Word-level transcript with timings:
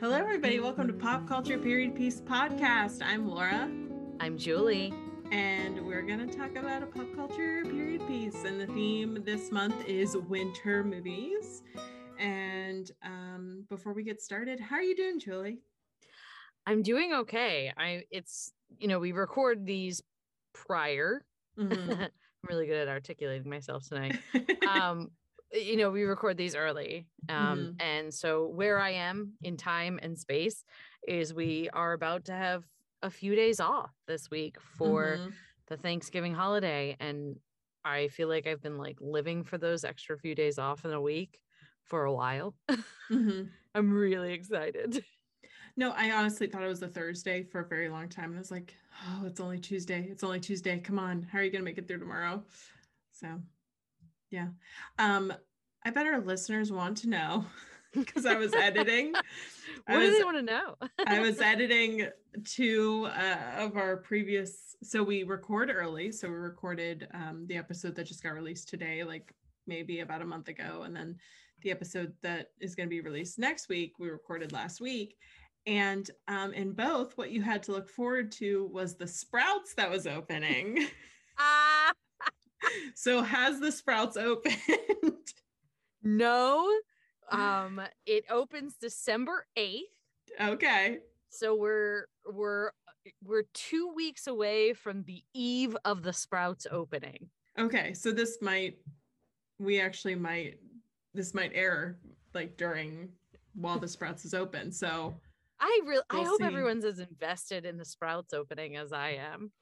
Hello, 0.00 0.16
everybody. 0.16 0.60
Welcome 0.60 0.86
to 0.86 0.92
Pop 0.92 1.26
Culture 1.28 1.58
Period 1.58 1.94
Piece 1.94 2.20
Podcast. 2.20 3.02
I'm 3.02 3.28
Laura, 3.28 3.70
I'm 4.18 4.38
Julie. 4.38 4.92
and 5.30 5.86
we're 5.86 6.02
going 6.02 6.26
to 6.26 6.36
talk 6.36 6.56
about 6.56 6.82
a 6.82 6.86
pop 6.86 7.14
culture 7.14 7.62
period 7.64 8.06
piece. 8.06 8.44
And 8.44 8.60
the 8.60 8.66
theme 8.66 9.22
this 9.24 9.52
month 9.52 9.86
is 9.86 10.16
winter 10.16 10.82
movies. 10.82 11.62
And 12.18 12.90
um, 13.04 13.64
before 13.68 13.92
we 13.92 14.02
get 14.02 14.20
started, 14.20 14.58
how 14.60 14.76
are 14.76 14.82
you 14.82 14.96
doing, 14.96 15.20
Julie? 15.20 15.58
I'm 16.66 16.82
doing 16.82 17.12
okay. 17.14 17.72
I 17.76 18.04
it's 18.10 18.52
you 18.78 18.88
know, 18.88 18.98
we 18.98 19.12
record 19.12 19.66
these 19.66 20.02
prior. 20.54 21.24
Mhm. 21.58 21.90
I'm 22.00 22.48
really 22.48 22.66
good 22.66 22.76
at 22.76 22.88
articulating 22.88 23.48
myself 23.48 23.86
tonight. 23.88 24.18
Um 24.68 25.10
you 25.52 25.76
know, 25.76 25.90
we 25.90 26.04
record 26.04 26.36
these 26.36 26.54
early. 26.54 27.08
Um 27.30 27.70
and 27.78 28.12
so 28.12 28.46
where 28.48 28.78
I 28.78 28.90
am 28.90 29.38
in 29.42 29.56
time 29.56 29.98
and 30.02 30.18
space 30.18 30.64
is 31.06 31.32
we 31.34 31.68
are 31.70 31.92
about 31.92 32.24
to 32.26 32.32
have 32.32 32.64
a 33.02 33.10
few 33.10 33.34
days 33.34 33.60
off 33.60 33.94
this 34.06 34.30
week 34.30 34.60
for 34.60 35.16
Mhm. 35.18 35.32
the 35.68 35.76
Thanksgiving 35.76 36.34
holiday 36.34 36.96
and 37.00 37.40
I 37.84 38.08
feel 38.08 38.28
like 38.28 38.46
I've 38.46 38.60
been 38.60 38.76
like 38.78 39.00
living 39.00 39.44
for 39.44 39.56
those 39.56 39.84
extra 39.84 40.18
few 40.18 40.34
days 40.34 40.58
off 40.58 40.84
in 40.84 40.92
a 40.92 41.00
week 41.00 41.40
for 41.84 42.04
a 42.04 42.12
while. 42.12 42.54
Mhm. 43.10 43.50
I'm 43.74 43.92
really 43.92 44.32
excited. 44.34 45.04
No, 45.76 45.92
I 45.92 46.10
honestly 46.10 46.46
thought 46.46 46.62
it 46.62 46.68
was 46.68 46.82
a 46.82 46.88
Thursday 46.88 47.42
for 47.42 47.60
a 47.60 47.66
very 47.68 47.88
long 47.88 48.08
time. 48.08 48.26
And 48.26 48.36
I 48.36 48.38
was 48.38 48.50
like, 48.50 48.74
oh, 49.06 49.24
it's 49.24 49.40
only 49.40 49.58
Tuesday. 49.58 50.08
It's 50.10 50.24
only 50.24 50.40
Tuesday. 50.40 50.78
Come 50.80 50.98
on. 50.98 51.22
How 51.22 51.38
are 51.38 51.42
you 51.42 51.50
going 51.50 51.60
to 51.62 51.64
make 51.64 51.78
it 51.78 51.86
through 51.88 52.00
tomorrow? 52.00 52.44
So, 53.12 53.40
yeah. 54.30 54.50
Um, 54.98 55.32
I 55.84 55.90
bet 55.90 56.06
our 56.06 56.20
listeners 56.20 56.70
want 56.70 56.98
to 56.98 57.08
know 57.08 57.46
because 57.92 58.26
I 58.26 58.34
was 58.34 58.52
editing. 58.54 59.14
I 59.88 59.94
what 59.94 60.00
do 60.00 60.18
they 60.18 60.24
want 60.24 60.36
to 60.36 60.42
know? 60.42 60.76
I 61.06 61.20
was 61.20 61.40
editing 61.40 62.08
two 62.44 63.06
uh, 63.06 63.62
of 63.64 63.76
our 63.76 63.96
previous. 63.96 64.76
So 64.82 65.02
we 65.02 65.22
record 65.22 65.70
early. 65.70 66.12
So 66.12 66.28
we 66.28 66.34
recorded 66.34 67.08
um, 67.14 67.46
the 67.46 67.56
episode 67.56 67.94
that 67.96 68.06
just 68.06 68.22
got 68.22 68.34
released 68.34 68.68
today, 68.68 69.04
like 69.04 69.32
maybe 69.66 70.00
about 70.00 70.22
a 70.22 70.26
month 70.26 70.48
ago, 70.48 70.82
and 70.84 70.94
then 70.94 71.16
the 71.62 71.70
episode 71.70 72.12
that 72.22 72.48
is 72.60 72.74
going 72.74 72.88
to 72.88 72.90
be 72.90 73.02
released 73.02 73.38
next 73.38 73.68
week 73.68 73.98
we 73.98 74.08
recorded 74.08 74.52
last 74.52 74.80
week. 74.80 75.16
And 75.66 76.10
um, 76.26 76.54
in 76.54 76.72
both, 76.72 77.18
what 77.18 77.30
you 77.30 77.42
had 77.42 77.62
to 77.64 77.72
look 77.72 77.88
forward 77.88 78.32
to 78.32 78.70
was 78.72 78.96
the 78.96 79.06
Sprouts 79.06 79.74
that 79.74 79.90
was 79.90 80.06
opening. 80.06 80.86
Ah, 81.38 81.92
so 82.94 83.22
has 83.22 83.60
the 83.60 83.70
Sprouts 83.70 84.16
opened? 84.16 84.54
No. 86.02 86.70
Um, 87.32 87.80
it 88.06 88.24
opens 88.28 88.74
December 88.74 89.46
8th. 89.56 89.82
okay. 90.40 90.98
So 91.28 91.54
we're 91.54 92.06
we're 92.26 92.72
we're 93.22 93.44
two 93.54 93.92
weeks 93.94 94.26
away 94.26 94.72
from 94.72 95.04
the 95.04 95.22
eve 95.32 95.76
of 95.84 96.02
the 96.02 96.12
Sprouts 96.12 96.66
opening. 96.72 97.30
Okay, 97.56 97.94
so 97.94 98.10
this 98.10 98.38
might 98.42 98.78
we 99.60 99.80
actually 99.80 100.16
might 100.16 100.58
this 101.14 101.32
might 101.32 101.52
air 101.54 102.00
like 102.34 102.56
during 102.56 103.10
while 103.54 103.78
the 103.78 103.86
Sprouts 103.86 104.24
is 104.24 104.34
open. 104.34 104.72
So 104.72 105.14
I 105.60 105.80
really 105.86 106.02
I 106.10 106.16
We'll 106.16 106.30
hope 106.30 106.40
see. 106.40 106.46
everyone's 106.46 106.84
as 106.84 106.98
invested 106.98 107.64
in 107.64 107.76
the 107.76 107.84
Sprouts 107.84 108.34
opening 108.34 108.74
as 108.74 108.92
I 108.92 109.10
am. 109.10 109.52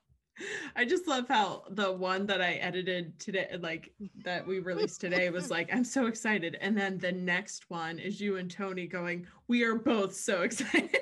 I 0.77 0.85
just 0.85 1.07
love 1.07 1.29
how 1.29 1.65
the 1.71 1.93
one 1.93 2.27
that 2.27 2.41
I 2.41 2.55
edited 2.55 3.19
today, 3.19 3.49
like 3.61 3.93
that 4.25 4.47
we 4.47 4.61
released 4.61 5.01
today, 5.01 5.31
was 5.31 5.51
like, 5.57 5.69
I'm 5.73 5.85
so 5.85 6.07
excited. 6.07 6.57
And 6.61 6.77
then 6.77 6.99
the 6.99 7.13
next 7.13 7.69
one 7.69 7.99
is 7.99 8.21
you 8.21 8.37
and 8.37 8.51
Tony 8.51 8.87
going, 8.87 9.27
We 9.49 9.65
are 9.65 9.75
both 9.75 10.15
so 10.15 10.43
excited 10.43 10.99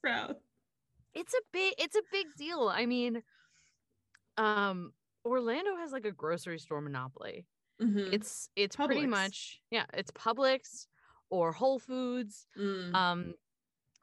for. 0.00 0.36
It's 1.14 1.34
a 1.34 1.40
big 1.52 1.74
it's 1.78 1.96
a 1.96 2.02
big 2.12 2.26
deal. 2.36 2.70
I 2.72 2.86
mean, 2.86 3.22
um 4.36 4.92
Orlando 5.24 5.76
has 5.76 5.92
like 5.92 6.04
a 6.04 6.12
grocery 6.12 6.58
store 6.58 6.80
monopoly. 6.80 7.46
Mhm. 7.80 8.12
It's 8.12 8.50
it's 8.56 8.76
pretty 8.76 9.06
much 9.06 9.60
yeah, 9.70 9.84
it's 9.94 10.10
Publix 10.12 10.86
or 11.30 11.52
Whole 11.52 11.78
Foods. 11.78 12.46
Mm. 12.58 12.94
Um, 12.94 13.34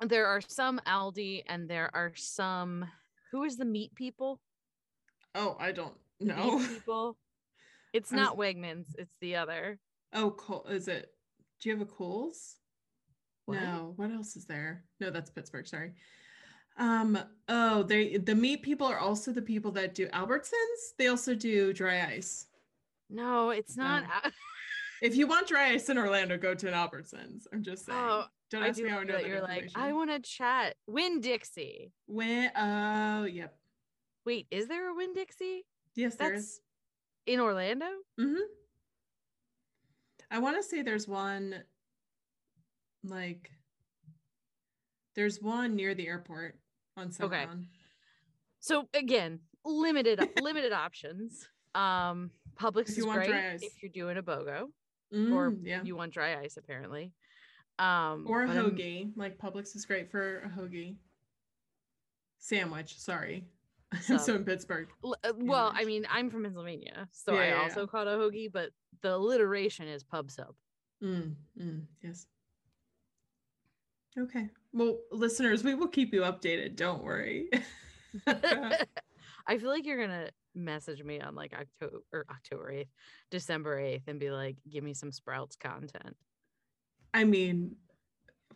there 0.02 0.28
are 0.28 0.42
some 0.42 0.80
Aldi 0.86 1.44
and 1.48 1.70
there 1.70 1.90
are 1.94 2.14
some. 2.16 2.86
Who 3.32 3.44
is 3.44 3.58
the 3.58 3.66
meat 3.66 3.94
people? 3.96 4.40
Oh, 5.35 5.57
I 5.59 5.72
don't 5.72 5.94
know. 6.19 6.59
people. 6.68 7.18
It's 7.94 8.12
I 8.12 8.16
not 8.16 8.38
Wegmans. 8.38 8.88
It's 8.97 9.16
the 9.22 9.35
other. 9.35 9.79
Oh, 10.13 10.31
Cole, 10.31 10.66
is 10.69 10.88
it? 10.88 11.12
Do 11.62 11.69
you 11.69 11.78
have 11.78 11.88
a 11.88 11.91
Coles? 11.91 12.56
What? 13.45 13.62
No. 13.62 13.94
What 13.97 14.12
else 14.12 14.35
is 14.35 14.45
there? 14.45 14.85
No, 15.00 15.12
that's 15.12 15.29
Pittsburgh. 15.29 15.68
Sorry. 15.68 15.91
Um. 16.78 17.18
Oh, 17.47 17.84
they 17.84 18.18
the 18.18 18.35
meat 18.35 18.62
people 18.63 18.88
are 18.88 19.00
also 19.00 19.31
the 19.31 19.41
people 19.41 19.72
that 19.72 19.94
do 19.94 20.07
Albertsons. 20.07 20.95
They 20.97 21.07
also 21.07 21.35
do 21.35 21.72
dry 21.74 22.06
ice. 22.06 22.47
No, 23.09 23.51
it's 23.51 23.78
not. 23.78 24.03
No. 24.03 24.31
If 25.01 25.18
you 25.18 25.28
want 25.28 25.47
dry 25.47 25.72
ice 25.72 25.90
in 25.90 25.97
Orlando, 25.97 26.38
go 26.38 26.56
to 26.56 26.68
an 26.68 26.74
Albertsons. 26.74 27.44
I'm 27.51 27.63
just 27.63 27.85
saying. 27.85 28.00
Oh, 28.01 28.24
Don't 28.50 28.63
I 28.63 28.69
ask 28.69 28.78
do 28.78 28.85
me 28.85 28.90
how 28.90 29.00
I 29.00 29.03
know 29.03 29.13
that 29.13 29.28
you're 29.28 29.41
like. 29.41 29.69
I 29.75 29.91
want 29.91 30.09
to 30.09 30.19
chat. 30.19 30.75
Winn-Dixie. 30.88 31.91
Win. 32.07 32.50
Oh, 32.56 33.25
yep. 33.25 33.56
Wait, 34.25 34.47
is 34.52 34.68
there 34.68 34.90
a 34.90 34.96
Winn-Dixie 34.96 35.66
Yes, 35.96 36.16
there 36.16 36.30
That's- 36.30 36.44
is. 36.44 36.62
in 37.25 37.40
Orlando? 37.40 37.86
Mm-hmm. 38.19 38.41
I 40.31 40.40
want 40.40 40.58
to 40.58 40.63
say 40.63 40.81
there's 40.81 41.08
one. 41.08 41.63
Like. 43.03 43.52
There's 45.16 45.41
one 45.41 45.75
near 45.75 45.94
the 45.96 46.08
airport 46.08 46.58
on 46.97 47.12
Okay. 47.22 47.46
Semoran. 47.46 47.68
So 48.59 48.90
again, 48.94 49.40
limited 49.63 50.19
limited 50.42 50.74
options. 50.74 51.47
Um, 51.75 52.31
Publix 52.59 52.90
If 52.90 52.97
is 52.97 53.06
great 53.06 53.30
if 53.62 53.81
you're 53.81 53.92
doing 53.94 54.18
a 54.18 54.24
BOGO 54.24 54.68
or 55.13 55.52
Mm, 55.52 55.59
yeah. 55.63 55.84
you 55.84 55.96
want 55.96 56.12
dry 56.13 56.38
ice 56.42 56.57
apparently. 56.57 57.13
Um, 57.80 58.25
or 58.28 58.44
a 58.44 58.47
but 58.47 58.57
I'm- 58.57 58.72
hoagie. 58.72 59.12
Like 59.16 59.38
Publix 59.38 59.75
is 59.75 59.86
great 59.86 60.09
for 60.12 60.40
a 60.40 60.50
hoagie 60.50 60.96
sandwich. 62.40 62.97
Sorry, 63.00 63.46
I'm 64.09 64.19
so 64.19 64.35
in 64.35 64.44
Pittsburgh. 64.44 64.88
L- 65.03 65.16
uh, 65.23 65.34
well, 65.38 65.72
I 65.73 65.85
mean, 65.85 66.06
I'm 66.09 66.29
from 66.29 66.44
Pennsylvania, 66.44 67.07
so 67.12 67.34
Yeah, 67.34 67.40
I 67.40 67.44
yeah, 67.44 67.56
yeah. 67.56 67.62
also 67.63 67.88
call 67.88 68.07
it 68.07 68.13
a 68.13 68.18
hoagie, 68.18 68.51
but 68.51 68.72
the 69.01 69.16
alliteration 69.16 69.88
is 69.88 70.03
pub 70.03 70.31
sub. 70.31 70.56
Mm, 71.03 71.35
mm, 71.62 71.81
yes. 72.03 72.28
Okay. 74.18 74.50
Well, 74.74 75.00
listeners, 75.12 75.63
we 75.63 75.75
will 75.75 75.88
keep 75.88 76.13
you 76.13 76.22
updated. 76.22 76.75
Don't 76.75 77.03
worry. 77.03 77.50
I 78.28 79.57
feel 79.57 79.69
like 79.69 79.85
you're 79.85 80.00
gonna 80.00 80.29
message 80.56 81.03
me 81.03 81.19
on 81.19 81.35
like 81.35 81.53
October 81.53 82.01
or 82.13 82.25
October 82.31 82.72
8th, 82.72 82.88
December 83.29 83.79
8th, 83.79 84.07
and 84.07 84.19
be 84.19 84.31
like, 84.31 84.57
give 84.69 84.84
me 84.84 84.94
some 84.94 85.12
Sprouts 85.12 85.56
content. 85.56 86.16
I 87.13 87.24
mean, 87.24 87.75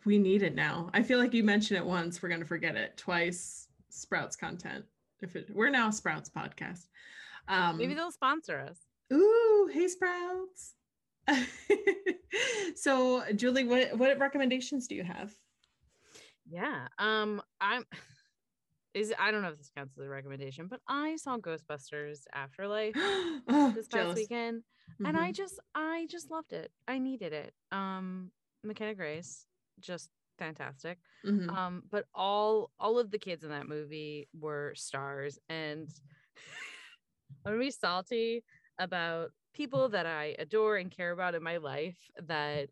we 0.04 0.18
need 0.18 0.42
it 0.42 0.54
now. 0.54 0.90
I 0.94 1.02
feel 1.02 1.18
like 1.18 1.34
you 1.34 1.44
mentioned 1.44 1.78
it 1.78 1.84
once, 1.84 2.22
we're 2.22 2.30
gonna 2.30 2.44
forget 2.46 2.76
it 2.76 2.96
twice. 2.96 3.68
Sprouts 3.90 4.36
content. 4.36 4.84
If 5.22 5.36
it, 5.36 5.50
we're 5.54 5.70
now 5.70 5.88
a 5.88 5.92
Sprouts 5.92 6.30
podcast. 6.30 6.86
Um, 7.48 7.78
Maybe 7.78 7.94
they'll 7.94 8.10
sponsor 8.12 8.58
us. 8.60 8.78
Ooh, 9.12 9.68
hey 9.72 9.88
Sprouts. 9.88 10.74
so, 12.76 13.22
Julie, 13.34 13.64
what 13.64 13.96
what 13.98 14.18
recommendations 14.18 14.86
do 14.86 14.94
you 14.94 15.04
have? 15.04 15.34
Yeah. 16.48 16.88
Um, 16.98 17.42
I'm 17.60 17.84
is 18.94 19.12
I 19.18 19.30
don't 19.30 19.42
know 19.42 19.48
if 19.50 19.58
this 19.58 19.70
counts 19.76 19.96
as 19.98 20.04
a 20.04 20.08
recommendation, 20.08 20.66
but 20.68 20.80
I 20.88 21.16
saw 21.16 21.38
Ghostbusters 21.38 22.20
Afterlife 22.34 22.94
oh, 22.96 23.72
this 23.74 23.86
past 23.88 23.90
jealous. 23.90 24.16
weekend. 24.16 24.62
and 25.04 25.16
I 25.16 25.30
Mhm. 25.30 25.36
just 25.36 25.60
I 25.74 26.06
just 26.10 26.30
loved 26.30 26.52
it. 26.52 26.70
I 26.88 26.98
needed 26.98 27.32
it. 27.32 27.52
Um 27.72 28.30
McKenna 28.64 28.94
Grace, 28.94 29.46
just 29.80 30.10
fantastic. 30.40 30.98
Mhm. 31.24 31.56
Um, 31.56 31.84
but 31.90 32.06
all 32.14 32.72
all 32.80 32.98
of 32.98 33.12
the 33.12 33.18
kids 33.20 33.44
in 33.44 33.50
that 33.50 33.68
movie 33.68 34.28
were 34.34 34.74
stars, 34.76 35.38
and 35.50 35.88
I'm 37.46 37.52
gonna 37.52 37.64
be 37.64 37.70
salty 37.70 38.44
about 38.78 39.32
people 39.54 39.88
that 39.90 40.06
I 40.06 40.36
adore 40.38 40.76
and 40.76 40.90
care 40.90 41.12
about 41.12 41.34
in 41.36 41.42
my 41.42 41.58
life 41.58 41.98
that 42.22 42.70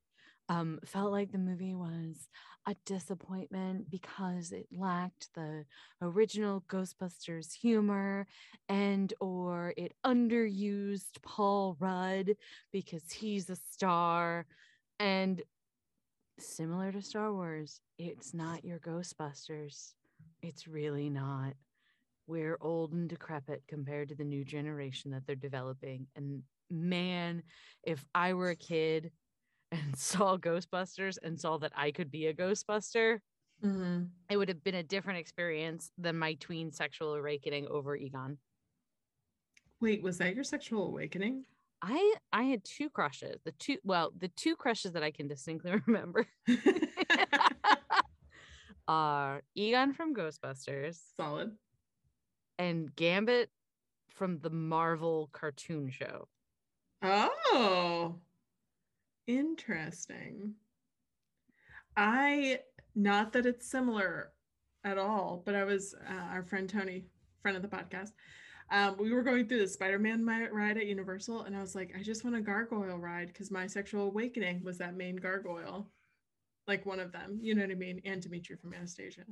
um 0.51 0.81
felt 0.85 1.13
like 1.13 1.33
the 1.33 1.39
movie 1.39 1.75
was 1.75 2.29
a 2.67 2.75
disappointment 2.87 3.91
because 3.91 4.53
it 4.53 4.67
lacked 4.73 5.31
the 5.35 5.65
original 6.03 6.63
Ghostbusters 6.69 7.53
humor 7.55 8.27
and 8.69 9.13
or 9.21 9.75
it 9.77 9.93
underused 10.07 11.23
Paul 11.23 11.77
Rudd 11.81 12.37
because 12.73 13.11
he's 13.13 13.51
a 13.51 13.57
star 13.57 14.47
and 14.99 15.43
similar 16.41 16.93
to 16.93 17.03
Star 17.03 17.33
Wars, 17.33 17.81
it's 17.99 18.35
not 18.35 18.65
your 18.65 18.79
Ghostbusters. 18.79 19.93
It's 20.43 20.67
really 20.67 21.11
not. 21.11 21.55
We're 22.27 22.59
old 22.61 22.93
and 22.93 23.09
decrepit 23.09 23.63
compared 23.69 24.09
to 24.11 24.15
the 24.15 24.25
new 24.25 24.45
generation 24.45 25.11
that 25.13 25.27
they're 25.27 25.37
developing. 25.37 26.07
And 26.17 26.43
man, 26.71 27.43
if 27.83 28.05
I 28.15 28.35
were 28.35 28.51
a 28.51 28.57
kid 28.57 29.11
and 29.73 29.97
saw 29.97 30.37
Ghostbusters 30.37 31.17
and 31.23 31.39
saw 31.39 31.59
that 31.59 31.73
I 31.75 31.91
could 31.91 32.11
be 32.11 32.27
a 32.27 32.35
Ghostbuster, 32.35 33.19
Mm-hmm. 33.65 34.05
it 34.31 34.37
would 34.37 34.49
have 34.51 34.63
been 34.63 34.77
a 34.77 34.85
different 34.85 35.19
experience 35.19 35.91
than 35.99 36.17
my 36.17 36.35
tween 36.35 36.71
sexual 36.71 37.15
awakening 37.15 37.67
over 37.67 37.97
Egon. 37.97 38.39
Wait, 39.81 40.01
was 40.01 40.17
that 40.19 40.37
your 40.37 40.45
sexual 40.45 40.87
awakening? 40.87 41.45
I 41.81 42.15
I 42.33 42.43
had 42.45 42.65
two 42.65 42.91
crushes. 42.91 43.41
The 43.45 43.53
two 43.53 43.79
well, 43.85 44.13
the 44.17 44.29
two 44.29 44.57
crushes 44.57 44.93
that 44.93 45.03
I 45.03 45.11
can 45.11 45.29
distinctly 45.29 45.73
remember 45.87 46.27
are 48.89 49.43
Egon 49.55 49.93
from 49.95 50.15
Ghostbusters 50.15 50.99
Solid. 51.17 51.53
and 52.59 52.95
Gambit 52.97 53.51
from 54.09 54.39
the 54.41 54.51
Marvel 54.51 55.29
cartoon 55.33 55.91
show. 55.91 56.29
Oh, 57.03 58.17
interesting. 59.27 60.55
I, 61.97 62.61
not 62.95 63.33
that 63.33 63.47
it's 63.47 63.71
similar 63.71 64.33
at 64.85 64.99
all, 64.99 65.43
but 65.45 65.55
I 65.55 65.65
was, 65.65 65.95
uh, 65.95 66.13
our 66.13 66.43
friend 66.43 66.69
Tony, 66.69 67.07
friend 67.43 67.57
of 67.57 67.63
the 67.63 67.69
podcast, 67.69 68.13
um, 68.71 68.97
we 68.99 69.13
were 69.13 69.23
going 69.23 69.47
through 69.47 69.61
the 69.61 69.69
Spider 69.69 69.99
Man 69.99 70.25
ride 70.27 70.77
at 70.77 70.87
Universal, 70.87 71.43
and 71.43 71.57
I 71.57 71.61
was 71.61 71.75
like, 71.75 71.95
I 71.99 72.03
just 72.03 72.25
want 72.25 72.37
a 72.37 72.41
gargoyle 72.41 72.99
ride 72.99 73.29
because 73.29 73.51
my 73.51 73.67
sexual 73.67 74.07
awakening 74.07 74.63
was 74.63 74.79
that 74.79 74.97
main 74.97 75.17
gargoyle, 75.17 75.89
like 76.67 76.85
one 76.85 77.01
of 77.01 77.13
them. 77.13 77.39
You 77.41 77.55
know 77.55 77.63
what 77.63 77.71
I 77.71 77.75
mean? 77.75 78.01
And 78.05 78.21
Dimitri 78.21 78.57
from 78.57 78.75
Anastasia. 78.75 79.23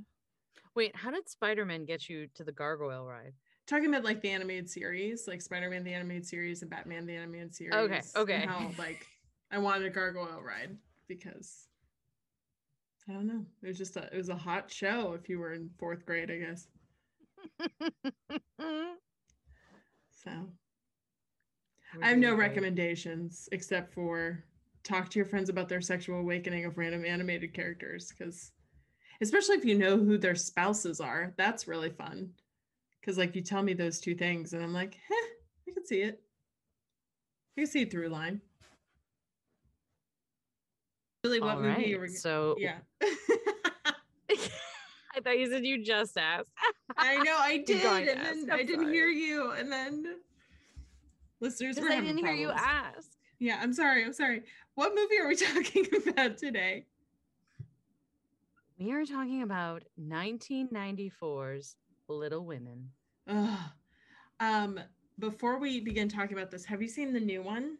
Wait, 0.74 0.94
how 0.96 1.10
did 1.10 1.28
Spider-Man 1.28 1.84
get 1.84 2.08
you 2.08 2.28
to 2.34 2.44
the 2.44 2.52
gargoyle 2.52 3.06
ride? 3.06 3.32
Talking 3.66 3.86
about 3.86 4.04
like 4.04 4.22
the 4.22 4.30
animated 4.30 4.70
series, 4.70 5.26
like 5.26 5.42
Spider 5.42 5.68
Man 5.68 5.84
the 5.84 5.92
animated 5.92 6.26
series 6.26 6.62
and 6.62 6.70
Batman 6.70 7.06
the 7.06 7.16
animated 7.16 7.54
series. 7.54 7.74
Okay, 7.74 8.00
okay. 8.14 8.46
How 8.46 8.70
like 8.78 9.06
I 9.50 9.58
wanted 9.58 9.86
a 9.86 9.90
gargoyle 9.90 10.40
ride 10.42 10.76
because 11.08 11.66
I 13.08 13.12
don't 13.12 13.26
know. 13.26 13.44
It 13.62 13.68
was 13.68 13.78
just 13.78 13.96
a 13.96 14.08
it 14.12 14.16
was 14.16 14.28
a 14.28 14.36
hot 14.36 14.70
show 14.70 15.12
if 15.12 15.28
you 15.28 15.38
were 15.38 15.52
in 15.52 15.70
fourth 15.78 16.06
grade, 16.06 16.30
I 16.30 16.38
guess. 16.38 16.68
So 20.26 20.32
I 22.02 22.08
have 22.08 22.18
no 22.18 22.34
recommendations 22.34 23.48
except 23.52 23.94
for 23.94 24.44
talk 24.82 25.08
to 25.10 25.18
your 25.18 25.26
friends 25.26 25.48
about 25.48 25.68
their 25.68 25.80
sexual 25.80 26.18
awakening 26.18 26.64
of 26.64 26.78
random 26.78 27.04
animated 27.04 27.54
characters 27.54 28.12
because 28.16 28.52
especially 29.20 29.56
if 29.56 29.64
you 29.64 29.76
know 29.76 29.96
who 29.96 30.18
their 30.18 30.34
spouses 30.34 31.00
are, 31.00 31.32
that's 31.36 31.68
really 31.68 31.90
fun. 31.90 32.30
Cause 33.04 33.18
like 33.18 33.36
you 33.36 33.42
tell 33.42 33.62
me 33.62 33.72
those 33.72 34.00
two 34.00 34.14
things 34.14 34.52
and 34.52 34.62
I'm 34.62 34.72
like, 34.72 34.94
eh, 34.94 35.26
I 35.68 35.72
can 35.72 35.86
see 35.86 36.02
it. 36.02 36.20
I 37.56 37.62
can 37.62 37.70
see 37.70 37.82
it 37.82 37.90
through 37.90 38.08
line. 38.08 38.40
Really, 41.24 41.40
what 41.40 41.56
All 41.56 41.62
movie 41.62 41.68
right, 41.68 41.86
you 41.86 42.08
so 42.08 42.56
yeah. 42.58 42.78
I 45.16 45.20
thought 45.20 45.38
you 45.38 45.50
said 45.50 45.64
you 45.64 45.82
just 45.82 46.18
asked. 46.18 46.50
I 46.96 47.16
know 47.22 47.36
I 47.38 47.58
did, 47.66 47.84
and 47.84 48.08
then 48.08 48.18
ask, 48.18 48.52
I 48.52 48.62
didn't 48.62 48.86
sorry. 48.86 48.94
hear 48.94 49.08
you, 49.08 49.52
and 49.52 49.72
then 49.72 50.16
listeners 51.40 51.80
were 51.80 51.88
I 51.88 52.00
didn't 52.00 52.18
hear 52.18 52.34
you 52.34 52.50
ask. 52.50 53.12
Yeah, 53.38 53.58
I'm 53.60 53.72
sorry. 53.72 54.04
I'm 54.04 54.12
sorry. 54.12 54.42
What 54.74 54.94
movie 54.94 55.18
are 55.18 55.28
we 55.28 55.36
talking 55.36 55.86
about 56.06 56.36
today? 56.36 56.84
We 58.78 58.92
are 58.92 59.06
talking 59.06 59.42
about 59.42 59.84
1994's 59.98 61.76
Little 62.08 62.44
Women. 62.44 62.90
Ugh. 63.26 63.58
Um, 64.38 64.78
before 65.18 65.58
we 65.58 65.80
begin 65.80 66.10
talking 66.10 66.36
about 66.36 66.50
this, 66.50 66.66
have 66.66 66.82
you 66.82 66.88
seen 66.88 67.14
the 67.14 67.20
new 67.20 67.42
one? 67.42 67.78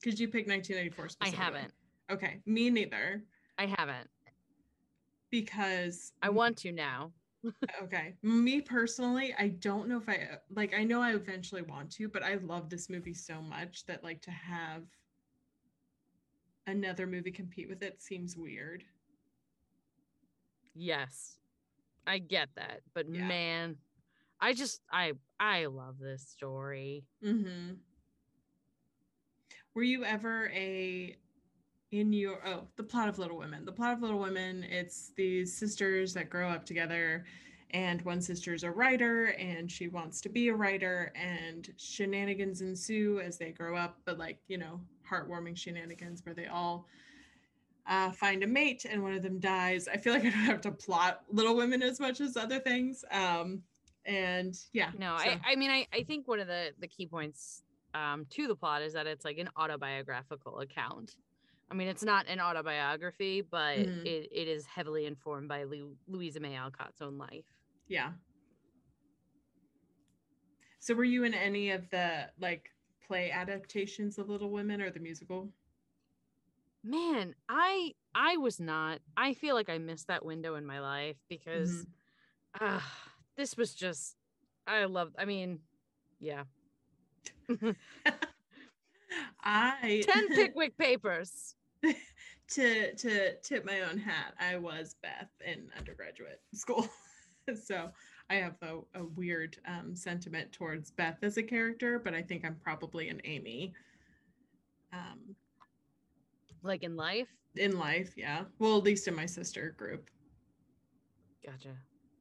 Because 0.00 0.20
you 0.20 0.28
picked 0.28 0.48
1994 0.48 1.08
I 1.20 1.30
haven't. 1.36 1.72
Okay, 2.10 2.40
me 2.46 2.70
neither. 2.70 3.24
I 3.58 3.66
haven't. 3.66 4.08
Because 5.30 6.12
I 6.22 6.30
want 6.30 6.56
to 6.58 6.72
now. 6.72 7.12
okay, 7.82 8.14
me 8.22 8.60
personally, 8.60 9.34
I 9.38 9.48
don't 9.48 9.88
know 9.88 9.98
if 9.98 10.08
I 10.08 10.38
like. 10.54 10.74
I 10.74 10.84
know 10.84 11.00
I 11.02 11.14
eventually 11.14 11.62
want 11.62 11.90
to, 11.92 12.08
but 12.08 12.22
I 12.22 12.34
love 12.36 12.68
this 12.70 12.88
movie 12.88 13.14
so 13.14 13.40
much 13.40 13.84
that 13.86 14.02
like 14.02 14.20
to 14.22 14.30
have 14.30 14.82
another 16.66 17.06
movie 17.06 17.30
compete 17.30 17.68
with 17.68 17.82
it 17.82 18.02
seems 18.02 18.36
weird. 18.36 18.84
Yes. 20.74 21.38
I 22.06 22.18
get 22.18 22.48
that. 22.56 22.82
But 22.94 23.08
Yeah. 23.08 23.26
man, 23.26 23.76
I 24.40 24.52
just 24.52 24.80
I 24.90 25.12
I 25.40 25.66
love 25.66 25.98
this 25.98 26.22
story. 26.28 27.04
Mm-hmm. 27.22 27.74
Were 29.74 29.82
you 29.82 30.04
ever 30.04 30.48
a 30.50 31.16
in 31.92 32.12
your 32.12 32.38
oh 32.46 32.66
the 32.76 32.82
plot 32.82 33.08
of 33.08 33.18
Little 33.18 33.38
Women? 33.38 33.64
The 33.64 33.72
plot 33.72 33.92
of 33.94 34.02
Little 34.02 34.18
Women. 34.18 34.64
It's 34.64 35.12
these 35.16 35.56
sisters 35.56 36.12
that 36.14 36.30
grow 36.30 36.48
up 36.48 36.64
together, 36.64 37.24
and 37.70 38.02
one 38.02 38.20
sister's 38.20 38.64
a 38.64 38.70
writer, 38.70 39.26
and 39.38 39.70
she 39.70 39.88
wants 39.88 40.20
to 40.22 40.28
be 40.28 40.48
a 40.48 40.54
writer, 40.54 41.12
and 41.14 41.68
shenanigans 41.76 42.60
ensue 42.60 43.20
as 43.20 43.38
they 43.38 43.50
grow 43.50 43.76
up. 43.76 43.98
But 44.04 44.18
like 44.18 44.38
you 44.48 44.58
know, 44.58 44.80
heartwarming 45.08 45.56
shenanigans 45.56 46.24
where 46.24 46.34
they 46.34 46.46
all. 46.46 46.86
Uh, 47.88 48.10
find 48.10 48.42
a 48.42 48.46
mate 48.48 48.84
and 48.84 49.00
one 49.00 49.12
of 49.12 49.22
them 49.22 49.38
dies. 49.38 49.86
I 49.86 49.96
feel 49.96 50.12
like 50.12 50.22
I 50.24 50.30
don't 50.30 50.40
have 50.40 50.60
to 50.62 50.72
plot 50.72 51.22
Little 51.30 51.54
Women 51.54 51.84
as 51.84 52.00
much 52.00 52.20
as 52.20 52.36
other 52.36 52.58
things. 52.58 53.04
Um, 53.12 53.62
and 54.04 54.58
yeah, 54.72 54.90
No, 54.98 55.16
so- 55.18 55.24
I 55.24 55.40
I 55.52 55.54
mean 55.54 55.70
I 55.70 55.86
I 55.92 56.02
think 56.02 56.26
one 56.26 56.40
of 56.40 56.48
the 56.48 56.72
the 56.80 56.88
key 56.88 57.06
points 57.06 57.62
um 57.94 58.26
to 58.30 58.48
the 58.48 58.56
plot 58.56 58.82
is 58.82 58.92
that 58.94 59.06
it's 59.06 59.24
like 59.24 59.38
an 59.38 59.48
autobiographical 59.56 60.58
account. 60.58 61.14
I 61.70 61.74
mean, 61.74 61.88
it's 61.88 62.04
not 62.04 62.26
an 62.28 62.40
autobiography, 62.40 63.40
but 63.40 63.78
Mhm. 63.78 64.06
it, 64.06 64.28
it 64.30 64.48
is 64.48 64.66
heavily 64.66 65.04
informed 65.06 65.48
by 65.48 65.64
Lu- 65.64 65.96
Louisa 66.06 66.38
May 66.40 66.54
Alcott's 66.54 67.00
own 67.02 67.18
life. 67.18 67.44
Yeah. 67.88 68.12
So 70.78 70.94
were 70.94 71.04
you 71.04 71.24
in 71.24 71.34
any 71.34 71.70
of 71.70 71.90
the 71.90 72.30
like 72.38 72.70
play 73.04 73.30
adaptations 73.32 74.18
of 74.18 74.28
Little 74.28 74.50
Women 74.50 74.80
or 74.80 74.90
the 74.90 75.00
musical? 75.00 75.52
Man, 76.84 77.34
I 77.48 77.94
I 78.14 78.36
was 78.36 78.60
not. 78.60 79.00
I 79.16 79.34
feel 79.34 79.56
like 79.56 79.68
I 79.68 79.78
missed 79.78 80.06
that 80.06 80.24
window 80.24 80.54
in 80.54 80.64
my 80.64 80.78
life 80.78 81.16
because 81.28 81.84
uh, 82.60 82.80
this 83.36 83.56
was 83.56 83.74
just 83.74 84.16
I 84.68 84.84
love 84.84 85.12
I 85.18 85.24
mean, 85.24 85.58
yeah. 86.20 86.44
I 89.42 90.02
10 90.06 90.28
Pickwick 90.28 90.76
papers. 90.78 91.55
to 92.48 92.94
to 92.94 93.36
tip 93.42 93.64
my 93.64 93.80
own 93.82 93.98
hat, 93.98 94.34
I 94.40 94.56
was 94.56 94.96
Beth 95.02 95.30
in 95.44 95.68
undergraduate 95.76 96.40
school. 96.54 96.88
so 97.64 97.90
I 98.30 98.34
have 98.36 98.56
a, 98.62 98.78
a 99.00 99.04
weird 99.04 99.56
um, 99.66 99.94
sentiment 99.94 100.52
towards 100.52 100.90
Beth 100.90 101.18
as 101.22 101.36
a 101.36 101.42
character, 101.42 101.98
but 101.98 102.14
I 102.14 102.22
think 102.22 102.44
I'm 102.44 102.56
probably 102.56 103.08
an 103.08 103.20
Amy. 103.24 103.72
Um, 104.92 105.36
Like 106.62 106.82
in 106.82 106.96
life. 106.96 107.28
in 107.56 107.78
life, 107.78 108.14
yeah. 108.16 108.44
Well, 108.58 108.78
at 108.78 108.84
least 108.84 109.06
in 109.08 109.14
my 109.14 109.26
sister 109.26 109.74
group. 109.78 110.08
Gotcha. 111.44 111.76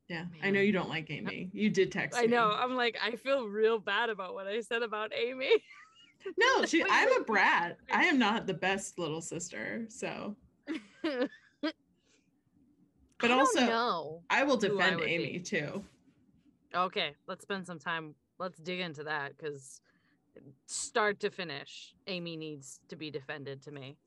Yeah, 0.07 0.25
I 0.43 0.51
know 0.51 0.59
you 0.61 0.71
don't 0.71 0.89
like 0.89 1.09
Amy. 1.09 1.49
You 1.51 1.71
did 1.71 1.91
text 1.91 2.19
I 2.19 2.23
me. 2.23 2.27
know. 2.27 2.51
I'm 2.51 2.75
like, 2.75 2.95
I 3.03 3.15
feel 3.15 3.47
real 3.47 3.79
bad 3.79 4.11
about 4.11 4.35
what 4.35 4.45
I 4.45 4.61
said 4.61 4.83
about 4.83 5.11
Amy. 5.15 5.49
No, 6.37 6.65
she. 6.65 6.83
I'm 6.89 7.21
a 7.21 7.23
brat. 7.23 7.77
I 7.91 8.05
am 8.05 8.17
not 8.19 8.47
the 8.47 8.53
best 8.53 8.97
little 8.99 9.21
sister. 9.21 9.85
So, 9.89 10.35
but 11.03 11.29
But 13.19 13.31
also. 13.31 14.21
I 14.29 14.43
will 14.43 14.59
Who 14.59 14.79
I 14.79 14.89
defend 14.89 15.01
Amy 15.01 15.33
be. 15.33 15.39
too. 15.39 15.83
Okay, 16.75 17.15
let's 17.27 17.43
spend 17.43 17.65
some 17.65 17.79
time. 17.79 18.15
Let's 18.37 18.59
dig 18.59 18.79
into 18.81 19.03
that 19.05 19.37
because 19.37 19.79
start 20.65 21.19
to 21.21 21.29
finish, 21.29 21.93
Amy 22.07 22.35
needs 22.35 22.81
to 22.89 22.95
be 22.97 23.09
defended 23.09 23.61
to 23.63 23.71
me. 23.71 23.97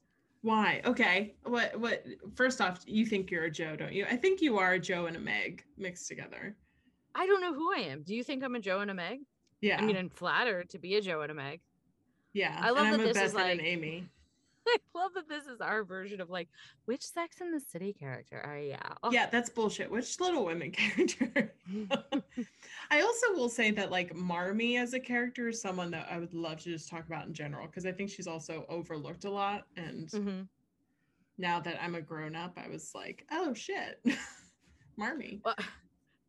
Why? 0.43 0.83
Okay. 0.85 1.35
What? 1.45 1.79
What? 1.81 2.05
First 2.37 2.61
off, 2.61 2.83
you 2.87 3.07
think 3.07 3.31
you're 3.31 3.45
a 3.45 3.51
Jo, 3.51 3.75
don't 3.77 3.93
you? 3.93 4.05
I 4.09 4.17
think 4.17 4.41
you 4.41 4.59
are 4.59 4.73
a 4.75 4.79
Jo 4.79 5.07
and 5.07 5.17
a 5.17 5.21
Meg 5.21 5.65
mixed 5.77 6.07
together. 6.09 6.55
I 7.15 7.27
don't 7.27 7.41
know 7.41 7.55
who 7.55 7.73
I 7.73 7.79
am. 7.79 8.03
Do 8.03 8.15
you 8.15 8.23
think 8.23 8.45
I'm 8.45 8.55
a 8.55 8.61
Jo 8.61 8.81
and 8.81 8.91
a 8.91 8.95
Meg? 8.95 9.21
Yeah. 9.61 9.79
I 9.81 9.85
mean, 9.85 9.97
I'm 9.97 10.11
flattered 10.11 10.69
to 10.71 10.79
be 10.79 10.95
a 10.97 11.01
Jo 11.01 11.23
and 11.23 11.33
a 11.33 11.35
Meg. 11.35 11.61
Yeah. 12.33 12.59
I 12.61 12.71
love 12.71 12.79
and 12.87 12.95
I'm 12.95 13.01
that 13.01 13.15
this 13.15 13.23
is 13.23 13.33
Beth 13.35 13.43
and 13.43 13.53
an 13.53 13.59
like- 13.59 13.67
Amy. 13.67 14.09
I 14.69 14.77
love 14.95 15.13
that 15.15 15.29
this 15.31 15.47
is 15.47 15.63
our 15.63 15.83
version 15.83 16.21
of 16.21 16.29
like 16.29 16.49
which 16.85 17.03
Sex 17.03 17.41
in 17.41 17.51
the 17.53 17.61
City 17.61 17.95
character 17.95 18.39
are 18.45 18.59
you? 18.59 18.75
Yeah, 19.11 19.27
that's 19.31 19.49
bullshit. 19.49 19.91
Which 19.91 20.21
Little 20.21 20.45
Women 20.45 20.71
character? 20.73 21.55
I 22.91 23.01
also 23.01 23.33
will 23.33 23.49
say 23.49 23.71
that 23.71 23.91
like 23.91 24.15
Marmee 24.15 24.77
as 24.77 24.93
a 24.93 25.01
character 25.01 25.49
is 25.49 25.61
someone 25.61 25.91
that 25.93 26.07
I 26.11 26.19
would 26.19 26.35
love 26.35 26.59
to 26.65 26.71
just 26.71 26.91
talk 26.91 27.07
about 27.07 27.27
in 27.27 27.33
general 27.33 27.67
because 27.67 27.87
I 27.87 27.93
think 27.93 28.11
she's 28.11 28.27
also 28.27 28.67
overlooked 28.69 29.25
a 29.25 29.31
lot 29.31 29.65
and. 29.77 30.09
Mhm. 30.11 30.49
now 31.39 31.61
that 31.61 31.83
I'm 31.83 31.95
a 31.95 32.01
grown 32.03 32.35
up, 32.37 32.59
I 32.63 32.69
was 32.69 32.91
like, 32.95 33.25
oh 33.31 33.55
shit, 33.55 34.05
Marmee. 34.99 35.41
Well, 35.45 35.55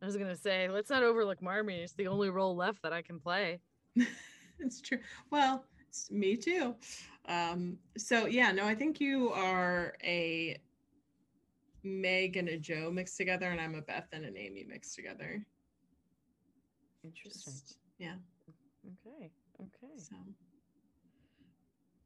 I 0.00 0.06
was 0.06 0.16
gonna 0.16 0.36
say, 0.36 0.68
let's 0.68 0.88
not 0.88 1.02
overlook 1.02 1.42
Marmee. 1.42 1.82
It's 1.82 1.92
the 1.92 2.06
only 2.06 2.30
role 2.30 2.56
left 2.56 2.80
that 2.84 2.92
I 2.94 3.02
can 3.02 3.18
play. 3.20 3.60
it's 4.60 4.80
true. 4.80 4.98
Well, 5.30 5.64
Me 6.10 6.36
too. 6.36 6.74
Um, 7.26 7.78
so 7.96 8.26
yeah, 8.26 8.52
no, 8.52 8.64
I 8.64 8.74
think 8.74 9.00
you 9.00 9.30
are 9.32 9.94
a 10.02 10.60
Meg 11.82 12.36
and 12.36 12.48
a 12.48 12.58
Jo 12.58 12.90
mixed 12.90 13.16
together, 13.16 13.50
and 13.50 13.60
I'm 13.60 13.74
a 13.74 13.82
Beth 13.82 14.08
and 14.12 14.24
an 14.24 14.36
Amy 14.36 14.64
mixed 14.68 14.94
together. 14.94 15.44
Interesting. 17.04 17.52
Just- 17.52 17.78
yeah. 17.98 18.14
Okay. 19.06 19.30
Okay. 19.60 19.92
So 19.96 20.16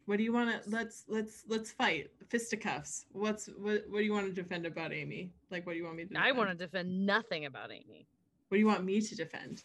what 0.06 0.18
do 0.18 0.24
you 0.24 0.32
want 0.32 0.50
to 0.50 0.70
let's 0.70 1.04
let's 1.08 1.44
let's 1.48 1.70
fight 1.72 2.10
fisticuffs 2.28 3.06
what's 3.12 3.46
what 3.58 3.84
what 3.88 3.98
do 3.98 4.04
you 4.04 4.12
want 4.12 4.26
to 4.26 4.32
defend 4.32 4.66
about 4.66 4.92
amy 4.92 5.30
like 5.50 5.66
what 5.66 5.72
do 5.72 5.78
you 5.78 5.84
want 5.84 5.96
me 5.96 6.04
to 6.04 6.18
I 6.18 6.32
want 6.32 6.50
to 6.50 6.54
defend 6.54 7.06
nothing 7.06 7.46
about 7.46 7.70
Amy. 7.70 8.06
what 8.48 8.56
do 8.56 8.60
you 8.60 8.66
want 8.66 8.84
me 8.84 9.00
to 9.00 9.16
defend 9.16 9.64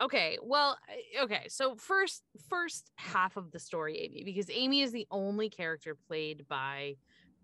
Okay, 0.00 0.36
well, 0.42 0.76
okay. 1.22 1.46
So 1.48 1.74
first, 1.76 2.22
first 2.50 2.90
half 2.96 3.36
of 3.36 3.50
the 3.50 3.58
story, 3.58 3.98
Amy, 4.00 4.24
because 4.24 4.50
Amy 4.50 4.82
is 4.82 4.92
the 4.92 5.06
only 5.10 5.48
character 5.48 5.96
played 6.06 6.46
by 6.48 6.96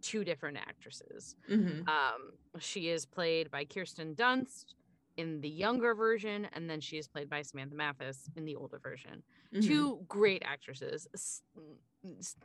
two 0.03 0.23
different 0.25 0.59
actresses. 0.59 1.35
mm-hmm. 1.51 1.89
Um, 1.89 2.33
she 2.59 2.89
is 2.89 3.07
played 3.07 3.51
by 3.51 3.65
Kirsten 3.65 4.15
Dunst 4.15 4.75
in 5.17 5.41
the 5.41 5.49
younger 5.49 5.95
version, 5.95 6.47
and 6.53 6.69
then 6.69 6.81
she 6.81 6.99
is 6.99 7.09
played 7.09 7.31
by 7.31 7.43
Samantha 7.43 7.75
Mathis 7.77 8.29
in 8.37 8.45
the 8.45 8.57
older 8.57 8.79
version. 8.83 9.23
Mm-hmm. 9.55 9.67
Two 9.67 10.01
great 10.09 10.43
actresses. 10.45 11.07
S- 11.15 11.43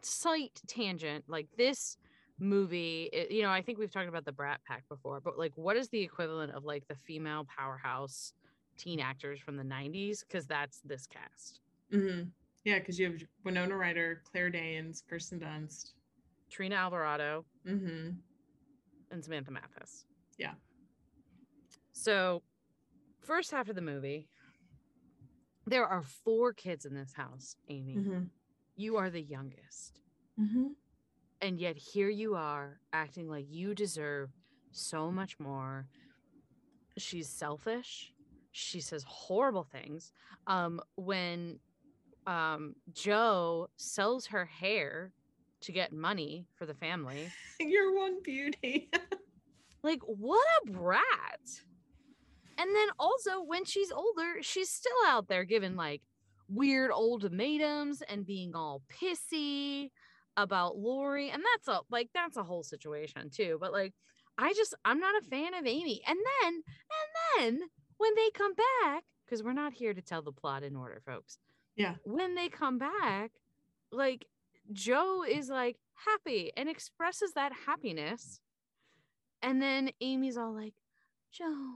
Slight 0.04 0.62
tangent, 0.68 1.26
like 1.28 1.48
this 1.58 1.98
movie. 2.40 3.10
it- 3.12 3.32
you 3.32 3.42
know, 3.42 3.50
I 3.50 3.62
think 3.62 3.80
we've 3.80 3.92
talked 3.92 4.08
about 4.10 4.26
the 4.26 4.32
Brat 4.32 4.62
Pack 4.68 4.88
before, 4.88 5.20
but 5.20 5.38
like, 5.38 5.54
what 5.56 5.76
is 5.76 5.90
the 5.90 6.02
equivalent 6.02 6.54
of 6.54 6.64
like 6.64 6.88
the 6.88 6.96
female 6.96 7.46
powerhouse 7.58 8.34
teen 8.78 9.00
actors 9.00 9.40
from 9.40 9.58
the 9.58 9.64
'90s? 9.64 10.22
Because 10.28 10.46
that's 10.46 10.80
this 10.82 11.08
cast. 11.08 11.60
hmm 11.92 12.24
yeah 12.64 12.80
because 12.80 13.00
you 13.00 13.10
have 13.10 13.22
winona 13.46 13.78
ryder 13.78 14.22
claire 14.30 14.50
danes 14.50 15.02
kirsten 15.08 15.40
dunst 15.40 15.94
Trini 16.52 16.76
Alvarado 16.76 17.46
mm-hmm. 17.68 18.10
and 19.12 19.24
Samantha 19.24 19.52
Mathis. 19.52 20.06
Yeah. 20.38 20.54
So, 21.92 22.44
first 23.22 23.52
half 23.52 23.70
of 23.70 23.76
the 23.76 23.82
movie, 23.82 24.30
there 25.66 25.86
are 25.86 26.02
four 26.02 26.54
kids 26.54 26.86
in 26.86 26.94
this 26.94 27.14
house, 27.14 27.56
Amy. 27.70 27.96
Mm-hmm. 27.96 28.24
You 28.76 28.98
are 28.98 29.10
the 29.10 29.22
youngest. 29.22 30.02
Mm-hmm. 30.40 30.68
And 31.42 31.60
yet 31.60 31.78
here 31.78 32.10
you 32.10 32.36
are 32.36 32.80
acting 32.94 33.30
like 33.30 33.46
you 33.50 33.76
deserve 33.76 34.30
so 34.72 35.12
much 35.12 35.40
more. 35.40 35.88
She's 36.98 37.30
selfish. 37.30 38.14
She 38.58 38.82
says 38.82 39.04
horrible 39.08 39.64
things. 39.64 40.12
Um, 40.48 40.82
when 40.96 41.60
um, 42.26 42.76
Jo 42.92 43.70
sells 43.78 44.26
her 44.28 44.46
hair 44.46 45.14
to 45.62 45.72
get 45.72 45.94
money 45.94 46.48
for 46.56 46.66
the 46.66 46.74
family, 46.74 47.30
you're 47.60 47.96
one 47.96 48.22
beauty. 48.24 48.90
Like 49.84 50.02
what 50.02 50.46
a 50.66 50.72
brat! 50.72 51.62
And 52.58 52.76
then 52.76 52.88
also 53.00 53.44
when 53.46 53.64
she's 53.64 53.92
older 53.92 54.42
she's 54.42 54.70
still 54.70 54.98
out 55.06 55.28
there 55.28 55.46
giving 55.46 55.76
like 55.76 56.02
weird 56.50 56.92
ultimatums 56.92 58.02
and 58.02 58.26
being 58.26 58.56
all 58.56 58.82
pissy 58.90 59.92
about 60.36 60.78
Laurie 60.78 61.30
and 61.30 61.44
that's 61.54 61.68
a 61.68 61.82
like 61.92 62.10
that's 62.14 62.38
a 62.38 62.44
whole 62.44 62.64
situation 62.64 63.30
too 63.30 63.58
but 63.62 63.72
like 63.72 63.94
I 64.38 64.54
just 64.54 64.74
I'm 64.84 65.00
not 65.00 65.16
a 65.22 65.26
fan 65.30 65.54
of 65.54 65.66
Amy. 65.66 66.02
And 66.08 66.18
then 66.18 66.54
and 67.38 67.60
then 67.60 67.70
when 67.98 68.14
they 68.16 68.30
come 68.34 68.54
back 68.84 69.04
because 69.26 69.44
we're 69.44 69.54
not 69.54 69.74
here 69.74 69.94
to 69.94 70.02
tell 70.02 70.22
the 70.22 70.32
plot 70.32 70.64
in 70.64 70.76
order 70.76 71.02
folks 71.06 71.38
Yeah. 71.76 71.96
when 72.04 72.36
they 72.36 72.50
come 72.50 72.78
back 72.78 73.32
like 73.92 74.26
Jo 74.74 75.24
is 75.28 75.50
like 75.50 75.78
happy 75.94 76.52
and 76.58 76.68
expresses 76.70 77.34
that 77.34 77.52
happiness 77.66 78.40
and 79.42 79.62
then 79.62 79.92
Amy's 80.02 80.36
all 80.38 80.54
like, 80.54 80.74
Jo, 81.32 81.76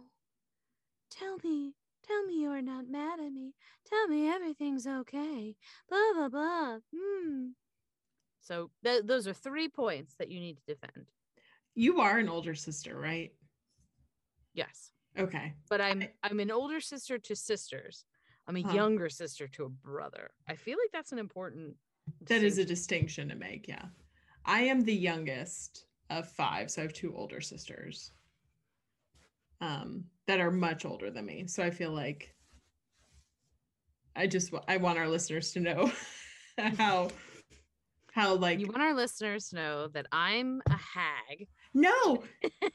tell 1.11 1.37
me, 1.43 1.73
tell 2.07 2.25
me 2.25 2.41
you're 2.41 2.61
not 2.61 2.89
mad 2.89 3.19
at 3.19 3.31
me. 3.31 3.53
Tell 3.87 4.07
me 4.07 4.27
everything's 4.29 4.87
okay. 4.87 5.55
Blah, 5.87 6.13
blah, 6.15 6.29
blah. 6.29 6.77
Hmm. 6.95 7.49
So 8.41 8.71
th- 8.83 9.03
those 9.05 9.27
are 9.27 9.33
three 9.33 9.69
points 9.69 10.15
that 10.15 10.31
you 10.31 10.39
need 10.39 10.57
to 10.57 10.63
defend. 10.73 11.05
you 11.75 12.01
are 12.01 12.17
an 12.17 12.27
older 12.29 12.55
sister 12.55 12.97
right 12.97 13.31
Yes. 14.53 14.91
Okay 15.17 15.53
But 15.69 15.81
I'm 15.81 16.03
I'm 16.23 16.39
an 16.39 16.51
older 16.51 16.79
sister 16.81 17.17
to 17.19 17.35
sisters. 17.35 18.05
I'm 18.47 18.55
a 18.57 18.61
Huh. 18.61 18.73
younger 18.73 19.09
sister 19.09 19.47
to 19.49 19.65
a 19.65 19.69
brother. 19.69 20.31
I 20.47 20.55
feel 20.55 20.77
like 20.81 20.91
that's 20.91 21.11
an 21.11 21.19
important 21.19 21.75
That 22.27 22.43
is 22.43 22.57
a 22.57 22.65
distinction. 22.65 23.29
to 23.29 23.35
make, 23.35 23.67
yeah. 23.67 23.85
I 24.45 24.61
am 24.61 24.83
the 24.83 24.93
youngest 24.95 25.85
of 26.09 26.27
five, 26.31 26.71
so 26.71 26.81
I 26.81 26.83
have 26.83 26.93
two 26.93 27.15
older 27.15 27.39
sisters 27.41 28.11
um, 29.61 30.05
that 30.27 30.39
are 30.39 30.51
much 30.51 30.85
older 30.85 31.11
than 31.11 31.25
me. 31.25 31.45
So 31.47 31.63
I 31.63 31.69
feel 31.69 31.91
like 31.91 32.35
I 34.15 34.27
just 34.27 34.51
I 34.67 34.77
want 34.77 34.97
our 34.97 35.07
listeners 35.07 35.51
to 35.53 35.59
know 35.59 35.91
how 36.77 37.09
how 38.11 38.35
like 38.35 38.59
you 38.59 38.67
want 38.67 38.81
our 38.81 38.93
listeners 38.93 39.49
to 39.49 39.55
know 39.55 39.87
that 39.89 40.07
I'm 40.11 40.61
a 40.67 40.77
hag. 40.77 41.47
No 41.73 42.23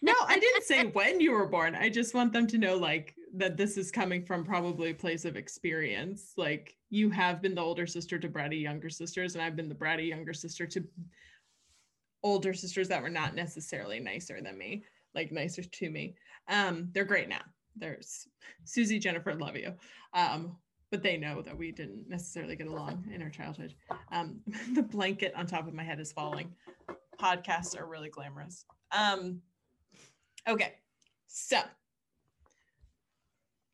no 0.03 0.15
I 0.27 0.39
didn't 0.39 0.65
say 0.65 0.87
when 0.93 1.21
you 1.21 1.33
were 1.33 1.47
born. 1.47 1.75
I 1.75 1.89
just 1.89 2.15
want 2.15 2.33
them 2.33 2.47
to 2.49 2.59
know 2.59 2.77
like 2.77 3.15
that 3.35 3.57
this 3.57 3.77
is 3.77 3.91
coming 3.91 4.25
from 4.25 4.45
probably 4.45 4.91
a 4.91 4.95
place 4.95 5.25
of 5.25 5.37
experience. 5.37 6.33
Like 6.37 6.77
you 6.91 7.11
have 7.11 7.43
been 7.43 7.55
the 7.55 7.61
older 7.61 7.87
sister 7.87 8.19
to 8.19 8.29
bratty 8.29 8.61
younger 8.61 8.89
sisters, 8.89 9.35
and 9.35 9.43
I've 9.43 9.57
been 9.57 9.69
the 9.69 9.75
bratty 9.75 10.09
younger 10.09 10.33
sister 10.33 10.67
to 10.67 10.85
older 12.23 12.55
sisters 12.55 12.89
that 12.89 13.03
were 13.03 13.11
not 13.11 13.35
necessarily 13.35 14.01
nicer 14.01 14.41
than 14.41 14.57
me, 14.57 14.85
like 15.15 15.31
nicer 15.31 15.63
to 15.63 15.91
me. 15.91 16.15
Um, 16.49 16.89
they're 16.93 17.05
great 17.05 17.29
now. 17.29 17.43
There's 17.77 18.27
Susie, 18.65 18.99
Jennifer, 18.99 19.35
love 19.35 19.57
you. 19.57 19.75
Um, 20.15 20.57
but 20.91 21.03
they 21.03 21.17
know 21.17 21.43
that 21.43 21.57
we 21.57 21.73
didn't 21.73 22.09
necessarily 22.09 22.57
get 22.57 22.69
along 22.69 23.05
in 23.15 23.23
our 23.23 23.31
childhood. 23.31 23.75
Um, 24.13 24.41
the 24.75 24.83
blanket 24.83 25.33
on 25.37 25.47
top 25.47 25.67
of 25.67 25.75
my 25.75 25.85
head 25.85 26.01
is 26.01 26.13
falling. 26.13 26.53
Podcasts 27.21 27.79
are 27.79 27.87
really 27.87 28.09
glamorous. 28.09 28.65
Um, 28.93 29.43
okay, 30.49 30.75
so 31.27 31.61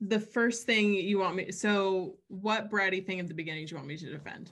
the 0.00 0.18
first 0.20 0.66
thing 0.66 0.94
you 0.94 1.18
want 1.18 1.36
me 1.36 1.52
so 1.52 2.16
what 2.26 2.68
bratty 2.68 3.04
thing 3.06 3.20
at 3.20 3.28
the 3.28 3.34
beginning 3.34 3.64
do 3.64 3.70
you 3.70 3.76
want 3.76 3.86
me 3.88 3.96
to 3.96 4.10
defend? 4.10 4.50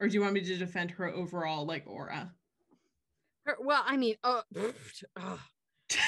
Or 0.00 0.08
do 0.08 0.14
you 0.14 0.20
want 0.20 0.34
me 0.34 0.42
to 0.42 0.56
defend 0.56 0.90
her 0.92 1.08
overall 1.08 1.66
like 1.66 1.84
aura? 1.86 2.32
Her- 3.44 3.56
well, 3.60 3.82
I 3.84 3.96
mean, 3.96 4.16
uh, 4.22 4.42
ugh. 4.56 5.38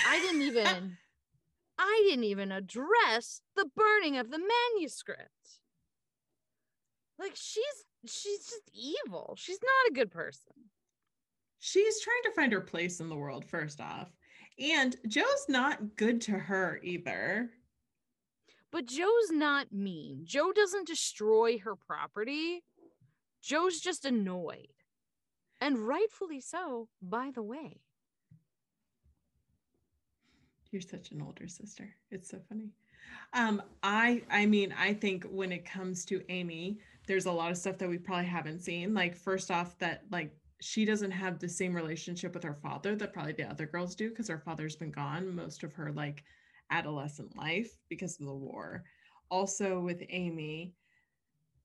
I 0.07 0.21
didn't 0.21 0.43
even 0.43 0.97
I 1.79 2.05
didn't 2.09 2.25
even 2.25 2.53
address 2.53 3.43
the 3.57 3.69
burning 3.77 4.19
of 4.19 4.31
the 4.31 4.39
manuscript. 4.39 5.31
Like 7.19 7.35
she's 7.35 7.65
she's 8.07 8.47
just 8.47 8.71
evil. 8.73 9.35
She's 9.37 9.59
not 9.63 9.91
a 9.91 9.95
good 9.95 10.11
person. 10.11 10.53
She's 11.61 12.01
trying 12.01 12.23
to 12.25 12.33
find 12.33 12.53
her 12.53 12.61
place 12.61 13.01
in 13.01 13.09
the 13.09 13.17
world, 13.17 13.45
first 13.45 13.81
off. 13.81 14.09
And 14.59 14.97
Jo's 15.07 15.47
not 15.49 15.97
good 15.97 16.21
to 16.23 16.33
her 16.33 16.81
either. 16.83 17.51
But 18.71 18.87
Jo's 18.87 19.31
not 19.31 19.73
mean. 19.73 20.21
Jo 20.25 20.53
doesn't 20.53 20.87
destroy 20.87 21.59
her 21.59 21.75
property. 21.75 22.63
Jo's 23.41 23.81
just 23.81 24.05
annoyed. 24.05 24.69
And 25.61 25.79
rightfully 25.79 26.41
so, 26.41 26.89
by 27.01 27.31
the 27.35 27.43
way. 27.43 27.81
You're 30.71 30.83
such 30.83 31.13
an 31.13 31.23
older 31.23 31.49
sister. 31.49 31.89
It's 32.11 32.29
so 32.29 32.39
funny. 32.49 32.71
Um, 33.33 33.63
I 33.83 34.23
I 34.31 34.45
mean, 34.45 34.75
I 34.79 34.93
think 34.93 35.25
when 35.25 35.51
it 35.51 35.65
comes 35.65 36.05
to 36.07 36.23
Amy, 36.29 36.79
there's 37.07 37.27
a 37.27 37.33
lot 37.33 37.51
of 37.51 37.57
stuff 37.57 37.79
that 37.79 37.89
we 37.89 37.97
probably 37.97 38.27
haven't 38.27 38.61
seen. 38.61 38.93
Like, 38.93 39.17
first 39.17 39.51
off, 39.51 39.79
that 39.79 40.03
like 40.11 40.31
she 40.61 40.85
doesn't 40.85 41.11
have 41.11 41.39
the 41.39 41.49
same 41.49 41.75
relationship 41.75 42.35
with 42.35 42.43
her 42.43 42.59
father 42.63 42.97
that 42.97 43.13
probably 43.13 43.33
the 43.33 43.49
other 43.49 43.67
girls 43.67 43.95
do 43.95 44.11
because 44.11 44.29
her 44.29 44.39
father's 44.39 44.77
been 44.77 44.91
gone 44.91 45.35
most 45.35 45.63
of 45.63 45.73
her 45.73 45.93
like 45.93 46.25
adolescent 46.71 47.37
life 47.37 47.71
because 47.89 48.19
of 48.21 48.27
the 48.27 48.35
war. 48.35 48.85
Also 49.31 49.81
with 49.81 50.03
Amy, 50.09 50.75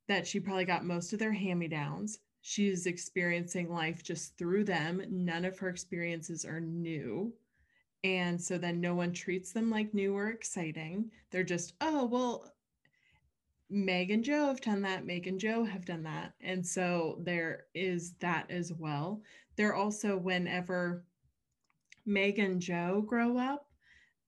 that 0.07 0.27
she 0.27 0.39
probably 0.39 0.65
got 0.65 0.85
most 0.85 1.13
of 1.13 1.19
their 1.19 1.31
hand-me-downs. 1.31 2.19
She's 2.41 2.85
experiencing 2.85 3.73
life 3.73 4.03
just 4.03 4.38
through 4.38 4.65
them. 4.65 5.01
None 5.09 5.45
of 5.45 5.57
her 5.59 5.69
experiences 5.69 6.45
are 6.45 6.59
new. 6.59 7.33
And 8.03 8.41
so 8.41 8.57
then 8.57 8.81
no 8.81 8.95
one 8.95 9.13
treats 9.13 9.53
them 9.53 9.71
like 9.71 9.93
new 9.93 10.13
or 10.13 10.27
exciting. 10.29 11.09
They're 11.31 11.43
just, 11.43 11.73
oh, 11.79 12.05
well, 12.05 12.52
Meg 13.74 14.12
and 14.12 14.24
Jo 14.24 14.46
have 14.46 14.62
done 14.62 14.84
that. 14.84 15.03
Meg 15.03 15.25
and 15.25 15.39
Jo 15.39 15.63
have 15.63 15.84
done 15.84 16.03
that. 16.03 16.34
And 16.42 16.65
so 16.65 17.18
there 17.24 17.63
is 17.74 18.13
that 18.20 18.46
as 18.51 18.72
well. 18.72 19.24
There 19.56 19.74
also, 19.74 20.15
whenever 20.15 21.03
Meg 22.06 22.38
and 22.38 22.62
Jo 22.62 23.01
grow 23.01 23.39
up, 23.39 23.65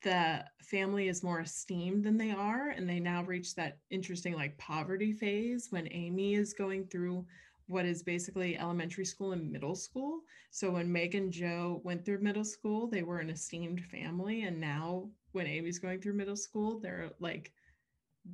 the 0.01 0.43
family 0.63 1.09
is 1.09 1.23
more 1.23 1.41
esteemed 1.41 2.03
than 2.03 2.17
they 2.17 2.31
are. 2.31 2.69
And 2.69 2.89
they 2.89 2.99
now 2.99 3.23
reach 3.23 3.53
that 3.53 3.77
interesting 3.91 4.33
like 4.33 4.57
poverty 4.57 5.13
phase 5.13 5.67
when 5.69 5.87
Amy 5.91 6.33
is 6.33 6.53
going 6.53 6.87
through 6.87 7.23
what 7.67 7.85
is 7.85 8.01
basically 8.01 8.57
elementary 8.57 9.05
school 9.05 9.33
and 9.33 9.51
middle 9.51 9.75
school. 9.75 10.21
So 10.49 10.71
when 10.71 10.91
Meg 10.91 11.13
and 11.13 11.31
Jo 11.31 11.81
went 11.83 12.03
through 12.03 12.21
middle 12.21 12.43
school, 12.43 12.87
they 12.87 13.03
were 13.03 13.19
an 13.19 13.29
esteemed 13.29 13.81
family. 13.85 14.41
And 14.43 14.59
now 14.59 15.07
when 15.33 15.45
Amy's 15.45 15.77
going 15.77 16.01
through 16.01 16.13
middle 16.13 16.35
school, 16.35 16.79
they're 16.79 17.11
like, 17.19 17.51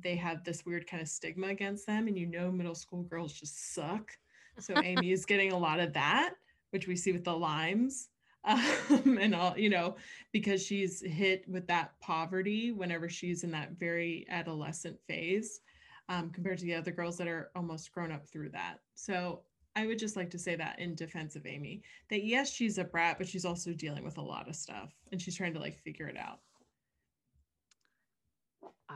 they 0.00 0.16
have 0.16 0.44
this 0.44 0.64
weird 0.64 0.86
kind 0.86 1.02
of 1.02 1.08
stigma 1.08 1.48
against 1.48 1.86
them. 1.86 2.08
And 2.08 2.18
you 2.18 2.26
know, 2.26 2.50
middle 2.50 2.74
school 2.74 3.02
girls 3.02 3.32
just 3.32 3.74
suck. 3.74 4.12
So 4.58 4.74
Amy 4.82 5.12
is 5.12 5.24
getting 5.24 5.52
a 5.52 5.58
lot 5.58 5.80
of 5.80 5.92
that, 5.94 6.34
which 6.70 6.86
we 6.86 6.96
see 6.96 7.12
with 7.12 7.24
the 7.24 7.36
limes. 7.36 8.08
Um, 8.44 9.18
and 9.20 9.36
all, 9.36 9.56
you 9.56 9.70
know, 9.70 9.94
because 10.32 10.66
she's 10.66 11.00
hit 11.00 11.48
with 11.48 11.64
that 11.68 11.92
poverty 12.00 12.72
whenever 12.72 13.08
she's 13.08 13.44
in 13.44 13.52
that 13.52 13.78
very 13.78 14.26
adolescent 14.28 14.98
phase 15.06 15.60
um, 16.08 16.28
compared 16.30 16.58
to 16.58 16.64
the 16.64 16.74
other 16.74 16.90
girls 16.90 17.16
that 17.18 17.28
are 17.28 17.52
almost 17.54 17.92
grown 17.92 18.10
up 18.10 18.26
through 18.26 18.48
that. 18.48 18.78
So 18.96 19.42
I 19.76 19.86
would 19.86 19.98
just 19.98 20.16
like 20.16 20.28
to 20.30 20.38
say 20.38 20.56
that 20.56 20.78
in 20.78 20.94
defense 20.94 21.36
of 21.36 21.46
Amy, 21.46 21.82
that 22.10 22.24
yes, 22.24 22.52
she's 22.52 22.78
a 22.78 22.84
brat, 22.84 23.16
but 23.16 23.28
she's 23.28 23.44
also 23.44 23.72
dealing 23.72 24.04
with 24.04 24.18
a 24.18 24.22
lot 24.22 24.48
of 24.48 24.56
stuff 24.56 24.92
and 25.12 25.22
she's 25.22 25.36
trying 25.36 25.54
to 25.54 25.60
like 25.60 25.78
figure 25.78 26.08
it 26.08 26.16
out. 26.16 26.40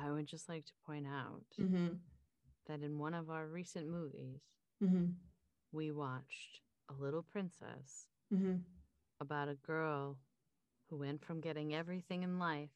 I 0.05 0.11
would 0.11 0.27
just 0.27 0.49
like 0.49 0.65
to 0.67 0.73
point 0.87 1.07
out 1.07 1.43
Mm-hmm. 1.61 1.95
that 2.69 2.83
in 2.83 2.99
one 2.99 3.15
of 3.15 3.31
our 3.31 3.47
recent 3.47 3.89
movies, 3.89 4.41
Mm-hmm. 4.83 5.07
we 5.73 5.91
watched 5.91 6.61
A 6.91 7.03
Little 7.03 7.23
Princess 7.23 8.07
Mm-hmm. 8.33 8.57
about 9.21 9.49
a 9.49 9.55
girl 9.55 10.19
who 10.91 10.97
went 10.99 11.25
from 11.25 11.41
getting 11.41 11.75
everything 11.75 12.23
in 12.23 12.39
life 12.39 12.71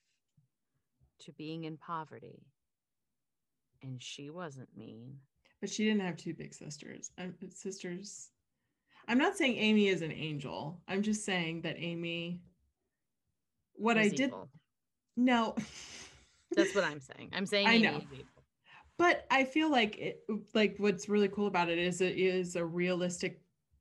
to 1.20 1.32
being 1.32 1.64
in 1.64 1.76
poverty. 1.76 2.42
And 3.82 4.02
she 4.02 4.30
wasn't 4.30 4.68
mean. 4.76 5.18
But 5.60 5.70
she 5.70 5.84
didn't 5.84 6.00
have 6.02 6.16
two 6.16 6.34
big 6.34 6.54
sisters. 6.54 7.10
I'm, 7.18 7.34
sisters. 7.54 8.30
I'm 9.08 9.18
not 9.18 9.36
saying 9.36 9.56
Amy 9.56 9.88
is 9.88 10.02
an 10.02 10.12
angel. 10.12 10.80
I'm 10.88 11.02
just 11.02 11.24
saying 11.24 11.62
that 11.62 11.76
Amy. 11.78 12.40
What 13.74 13.98
I 13.98 14.08
did 14.08 14.20
evil. 14.28 14.48
no. 15.16 15.56
That's 16.57 16.75
what 16.75 16.85
I'm 16.85 17.00
saying. 17.00 17.30
I'm 17.33 17.47
saying 17.47 17.66
I 17.69 17.78
know. 17.78 18.00
but 18.99 19.26
I 19.30 19.45
feel 19.45 19.71
like 19.71 19.99
it, 19.99 20.23
like 20.54 20.76
what's 20.78 21.09
really 21.09 21.28
cool 21.28 21.47
about 21.47 21.69
it 21.69 21.78
is 21.78 22.00
it 22.00 22.19
is 22.19 22.57
a 22.57 22.64
realistic 22.64 23.40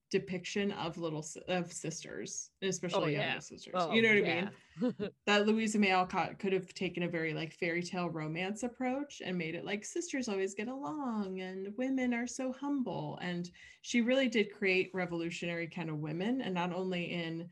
depiction 0.10 0.72
of 0.72 0.98
little 0.98 1.26
of 1.48 1.72
sisters, 1.72 2.50
oh, 2.64 2.68
especially 2.68 3.14
younger 3.14 3.28
yeah. 3.28 3.40
sisters. 3.40 3.74
Oh, 3.76 3.94
you 3.94 4.02
know 4.02 4.10
what 4.10 4.30
I 4.30 4.42
mean? 4.42 4.52
That 5.26 5.46
Louisa 5.46 5.78
May 5.78 5.92
Alcott 5.92 6.40
could 6.40 6.54
have 6.54 6.74
taken 6.74 7.04
a 7.04 7.08
very 7.08 7.34
like 7.34 7.54
fairy 7.54 7.84
tale 7.84 8.10
romance 8.10 8.64
approach 8.64 9.22
and 9.24 9.38
made 9.38 9.56
it 9.56 9.66
like 9.66 9.84
sisters 9.84 10.30
always 10.30 10.54
get 10.54 10.70
along 10.70 11.42
and 11.42 11.74
women 11.78 12.14
are 12.14 12.28
so 12.28 12.54
humble. 12.54 13.20
And 13.22 13.50
she 13.82 14.00
really 14.02 14.30
did 14.30 14.54
create 14.54 14.90
revolutionary 14.94 15.68
kind 15.68 15.90
of 15.90 15.98
women, 15.98 16.42
and 16.42 16.54
not 16.54 16.74
only 16.74 17.12
in 17.12 17.50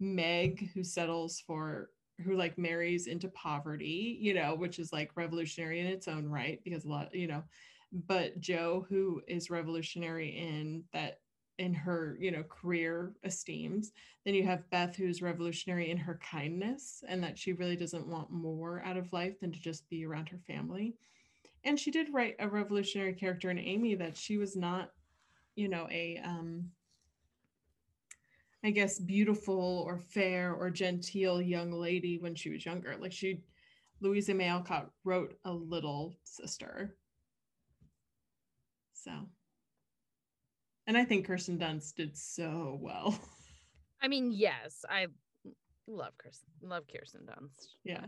Meg, 0.00 0.70
who 0.72 0.82
settles 0.82 1.42
for 1.46 1.90
who 2.20 2.36
like 2.36 2.58
marries 2.58 3.06
into 3.06 3.28
poverty, 3.28 4.18
you 4.20 4.34
know, 4.34 4.54
which 4.54 4.78
is 4.78 4.92
like 4.92 5.16
revolutionary 5.16 5.80
in 5.80 5.86
its 5.86 6.08
own 6.08 6.26
right 6.28 6.60
because 6.64 6.84
a 6.84 6.88
lot, 6.88 7.14
you 7.14 7.26
know, 7.26 7.42
but 8.06 8.40
Jo, 8.40 8.86
who 8.88 9.20
is 9.26 9.50
revolutionary 9.50 10.36
in 10.36 10.84
that 10.92 11.20
in 11.58 11.74
her, 11.74 12.16
you 12.18 12.30
know, 12.30 12.42
career 12.44 13.12
esteems. 13.22 13.92
Then 14.24 14.34
you 14.34 14.44
have 14.44 14.68
Beth, 14.70 14.96
who's 14.96 15.20
revolutionary 15.20 15.90
in 15.90 15.98
her 15.98 16.18
kindness 16.22 17.04
and 17.06 17.22
that 17.22 17.38
she 17.38 17.52
really 17.52 17.76
doesn't 17.76 18.06
want 18.06 18.30
more 18.30 18.82
out 18.86 18.96
of 18.96 19.12
life 19.12 19.38
than 19.40 19.52
to 19.52 19.60
just 19.60 19.88
be 19.90 20.06
around 20.06 20.30
her 20.30 20.38
family. 20.46 20.94
And 21.64 21.78
she 21.78 21.90
did 21.90 22.14
write 22.14 22.36
a 22.38 22.48
revolutionary 22.48 23.12
character 23.12 23.50
in 23.50 23.58
Amy 23.58 23.94
that 23.96 24.16
she 24.16 24.38
was 24.38 24.56
not, 24.56 24.92
you 25.54 25.68
know, 25.68 25.86
a 25.90 26.18
um 26.24 26.70
I 28.64 28.70
guess 28.70 28.98
beautiful 28.98 29.84
or 29.86 29.98
fair 29.98 30.52
or 30.54 30.70
genteel 30.70 31.40
young 31.40 31.72
lady 31.72 32.18
when 32.18 32.34
she 32.34 32.50
was 32.50 32.64
younger. 32.64 32.96
Like 33.00 33.12
she 33.12 33.42
Louisa 34.00 34.34
May 34.34 34.48
Alcott 34.48 34.90
wrote 35.04 35.34
a 35.44 35.52
little 35.52 36.14
sister. 36.24 36.96
So 38.92 39.12
and 40.86 40.96
I 40.96 41.04
think 41.04 41.26
Kirsten 41.26 41.58
Dunst 41.58 41.94
did 41.94 42.16
so 42.16 42.78
well. 42.80 43.18
I 44.02 44.08
mean, 44.08 44.32
yes, 44.32 44.84
I 44.88 45.06
love 45.86 46.14
Kirsten, 46.18 46.48
love 46.62 46.84
Kirsten 46.92 47.20
Dunst. 47.26 47.68
yeah. 47.84 48.06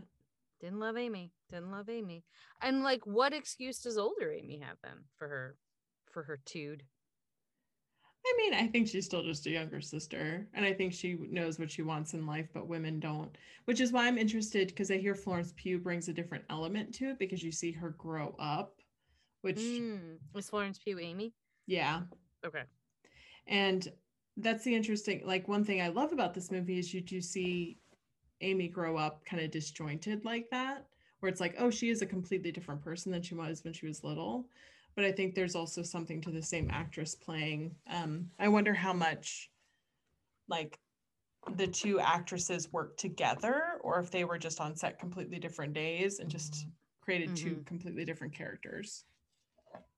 Didn't 0.59 0.79
love 0.79 0.97
Amy. 0.97 1.31
Didn't 1.51 1.71
love 1.71 1.89
Amy. 1.89 2.23
And 2.61 2.83
like, 2.83 3.05
what 3.05 3.33
excuse 3.33 3.79
does 3.79 3.97
older 3.97 4.31
Amy 4.31 4.59
have 4.59 4.77
then 4.81 5.03
for 5.17 5.27
her, 5.27 5.55
for 6.11 6.23
her 6.23 6.39
tude? 6.45 6.83
I 8.25 8.33
mean, 8.37 8.53
I 8.53 8.67
think 8.67 8.87
she's 8.87 9.05
still 9.05 9.23
just 9.23 9.45
a 9.47 9.49
younger 9.51 9.81
sister, 9.81 10.47
and 10.53 10.65
I 10.65 10.73
think 10.73 10.93
she 10.93 11.13
knows 11.29 11.59
what 11.59 11.71
she 11.71 11.81
wants 11.81 12.13
in 12.13 12.25
life, 12.25 12.47
but 12.53 12.67
women 12.67 12.99
don't. 12.99 13.37
Which 13.65 13.81
is 13.81 13.91
why 13.91 14.07
I'm 14.07 14.17
interested 14.17 14.67
because 14.69 14.91
I 14.91 14.97
hear 14.97 15.15
Florence 15.15 15.53
Pugh 15.55 15.79
brings 15.79 16.07
a 16.07 16.13
different 16.13 16.45
element 16.49 16.93
to 16.95 17.09
it 17.11 17.19
because 17.19 17.43
you 17.43 17.51
see 17.51 17.71
her 17.73 17.89
grow 17.91 18.35
up, 18.39 18.81
which 19.41 19.81
Mm, 19.81 20.19
is 20.35 20.49
Florence 20.49 20.79
Pugh 20.79 20.99
Amy? 20.99 21.33
yeah, 21.65 22.03
Okay. 22.45 22.63
and 23.47 23.87
that's 24.37 24.63
the 24.63 24.75
interesting. 24.75 25.21
Like 25.25 25.47
one 25.47 25.63
thing 25.63 25.81
I 25.81 25.89
love 25.89 26.11
about 26.11 26.33
this 26.33 26.51
movie 26.51 26.79
is 26.79 26.93
you 26.93 27.01
do 27.01 27.21
see 27.21 27.77
Amy 28.41 28.67
grow 28.67 28.97
up 28.97 29.25
kind 29.25 29.43
of 29.43 29.51
disjointed 29.51 30.25
like 30.25 30.49
that, 30.51 30.87
where 31.19 31.29
it's 31.31 31.41
like, 31.41 31.55
oh, 31.59 31.69
she 31.69 31.89
is 31.89 32.01
a 32.01 32.05
completely 32.07 32.51
different 32.51 32.81
person 32.83 33.11
than 33.11 33.21
she 33.21 33.35
was 33.35 33.63
when 33.63 33.73
she 33.73 33.85
was 33.87 34.03
little. 34.03 34.47
But 34.95 35.05
I 35.05 35.11
think 35.11 35.33
there's 35.33 35.55
also 35.55 35.81
something 35.81 36.21
to 36.21 36.31
the 36.31 36.41
same 36.41 36.69
actress 36.71 37.15
playing. 37.15 37.75
Um, 37.87 38.29
I 38.39 38.47
wonder 38.47 38.73
how 38.73 38.93
much 38.93 39.49
like 40.47 40.77
the 41.55 41.67
two 41.67 41.99
actresses 41.99 42.71
worked 42.71 42.99
together 42.99 43.79
or 43.81 43.99
if 43.99 44.11
they 44.11 44.23
were 44.23 44.37
just 44.37 44.61
on 44.61 44.75
set 44.75 44.99
completely 44.99 45.39
different 45.39 45.73
days 45.73 46.19
and 46.19 46.29
just 46.29 46.67
created 47.01 47.35
two 47.35 47.57
Mhm. 47.57 47.65
completely 47.65 48.05
different 48.05 48.33
characters. 48.33 49.05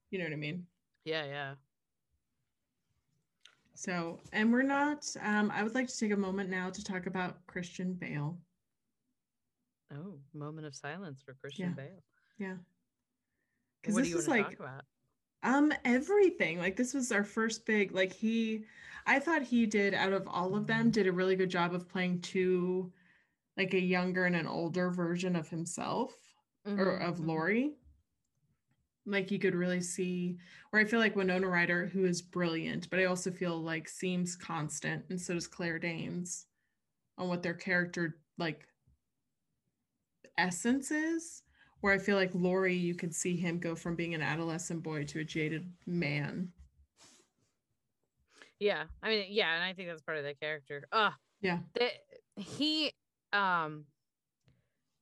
You 0.09 0.19
know 0.19 0.25
what 0.25 0.33
I 0.33 0.37
mean? 0.37 0.67
Yeah, 1.03 1.25
yeah. 1.25 1.55
So, 3.75 4.21
and 4.31 4.53
we're 4.53 4.63
not, 4.63 5.13
um, 5.19 5.51
I 5.51 5.61
would 5.61 5.75
like 5.75 5.89
to 5.89 5.97
take 5.97 6.11
a 6.11 6.17
moment 6.17 6.49
now 6.49 6.69
to 6.69 6.83
talk 6.83 7.05
about 7.05 7.45
Christian 7.47 7.93
Bale. 7.93 8.39
Oh, 9.91 10.19
moment 10.33 10.65
of 10.65 10.75
silence 10.75 11.21
for 11.21 11.33
Christian 11.35 11.69
Yeah. 11.69 11.75
Bale. 11.75 12.03
Yeah. 12.37 12.57
Because 13.85 13.95
this 13.95 14.15
is 14.15 14.27
like, 14.27 14.57
um, 15.43 15.73
everything. 15.85 16.57
Like, 16.59 16.75
this 16.75 16.93
was 16.93 17.11
our 17.11 17.23
first 17.23 17.65
big, 17.65 17.91
like, 17.93 18.13
he, 18.13 18.65
I 19.05 19.19
thought 19.19 19.43
he 19.43 19.65
did, 19.65 19.93
out 19.93 20.13
of 20.13 20.27
all 20.27 20.55
of 20.55 20.67
them, 20.67 20.89
did 20.89 21.07
a 21.07 21.11
really 21.11 21.35
good 21.35 21.49
job 21.51 21.73
of 21.73 21.87
playing 21.87 22.21
two, 22.21 22.91
like, 23.57 23.73
a 23.73 23.79
younger 23.79 24.25
and 24.25 24.35
an 24.35 24.47
older 24.47 24.89
version 24.89 25.35
of 25.35 25.49
himself 25.49 26.13
or 26.77 26.97
Mhm, 26.97 27.01
of 27.01 27.19
mhm. 27.19 27.27
Laurie. 27.27 27.75
Like 29.05 29.29
you 29.29 29.37
could 29.37 29.53
really 29.55 29.81
see, 29.81 30.39
where 30.71 30.81
I 30.81 30.85
feel 30.85 30.99
like 30.99 31.15
Winona 31.15 31.47
Ryder, 31.47 31.85
who 31.87 32.05
is 32.05 32.23
brilliant, 32.23 32.89
but 32.89 32.99
I 32.99 33.05
also 33.05 33.29
feel 33.31 33.61
like 33.61 33.87
seems 33.87 34.35
constant, 34.35 35.05
and 35.09 35.21
so 35.21 35.35
does 35.35 35.47
Claire 35.47 35.77
Danes 35.77 36.47
on 37.17 37.27
what 37.29 37.43
their 37.43 37.53
character 37.53 38.19
like 38.37 38.67
essence 40.37 40.91
is. 40.91 41.43
Where 41.81 41.93
I 41.93 41.97
feel 41.99 42.15
like 42.15 42.31
Laurie, 42.33 42.75
you 42.75 42.95
could 42.95 43.13
see 43.13 43.35
him 43.35 43.59
go 43.59 43.75
from 43.75 43.95
being 43.95 44.15
an 44.15 44.21
adolescent 44.21 44.81
boy 44.81 45.03
to 45.05 45.19
a 45.19 45.23
jaded 45.23 45.71
man. 45.85 46.51
Yeah, 48.59 48.85
I 49.03 49.09
mean, 49.09 49.25
yeah, 49.29 49.53
and 49.53 49.63
I 49.63 49.73
think 49.73 49.89
that's 49.89 50.01
part 50.01 50.17
of 50.17 50.23
the 50.23 50.33
character. 50.33 50.87
Uh 50.91 51.11
Yeah. 51.41 51.59
the, 51.73 51.89
he, 52.37 52.91
um, 53.33 53.85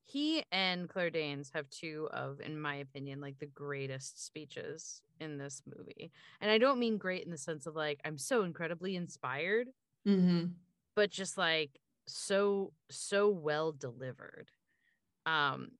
he 0.05 0.43
and 0.51 0.89
Claire 0.89 1.09
Danes 1.09 1.51
have 1.53 1.69
two 1.69 2.09
of, 2.11 2.39
in 2.41 2.59
my 2.59 2.75
opinion, 2.75 3.21
like 3.21 3.39
the 3.39 3.45
greatest 3.45 4.25
speeches 4.25 5.01
in 5.19 5.37
this 5.37 5.61
movie. 5.65 6.11
And 6.41 6.51
I 6.51 6.57
don't 6.57 6.79
mean 6.79 6.97
great 6.97 7.23
in 7.23 7.31
the 7.31 7.37
sense 7.37 7.65
of 7.65 7.75
like 7.75 7.99
I'm 8.03 8.17
so 8.17 8.43
incredibly 8.43 8.95
inspired, 8.95 9.69
Mm-hmm. 10.05 10.47
but 10.95 11.09
just 11.09 11.37
like 11.37 11.79
so 12.07 12.73
so 12.89 13.29
well 13.29 13.71
delivered. 13.71 14.49
Um, 15.25 15.71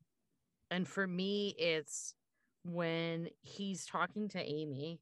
and 0.73 0.87
for 0.87 1.05
me, 1.05 1.55
it's 1.57 2.15
when 2.65 3.29
he's 3.41 3.85
talking 3.85 4.27
to 4.29 4.39
Amy. 4.39 4.99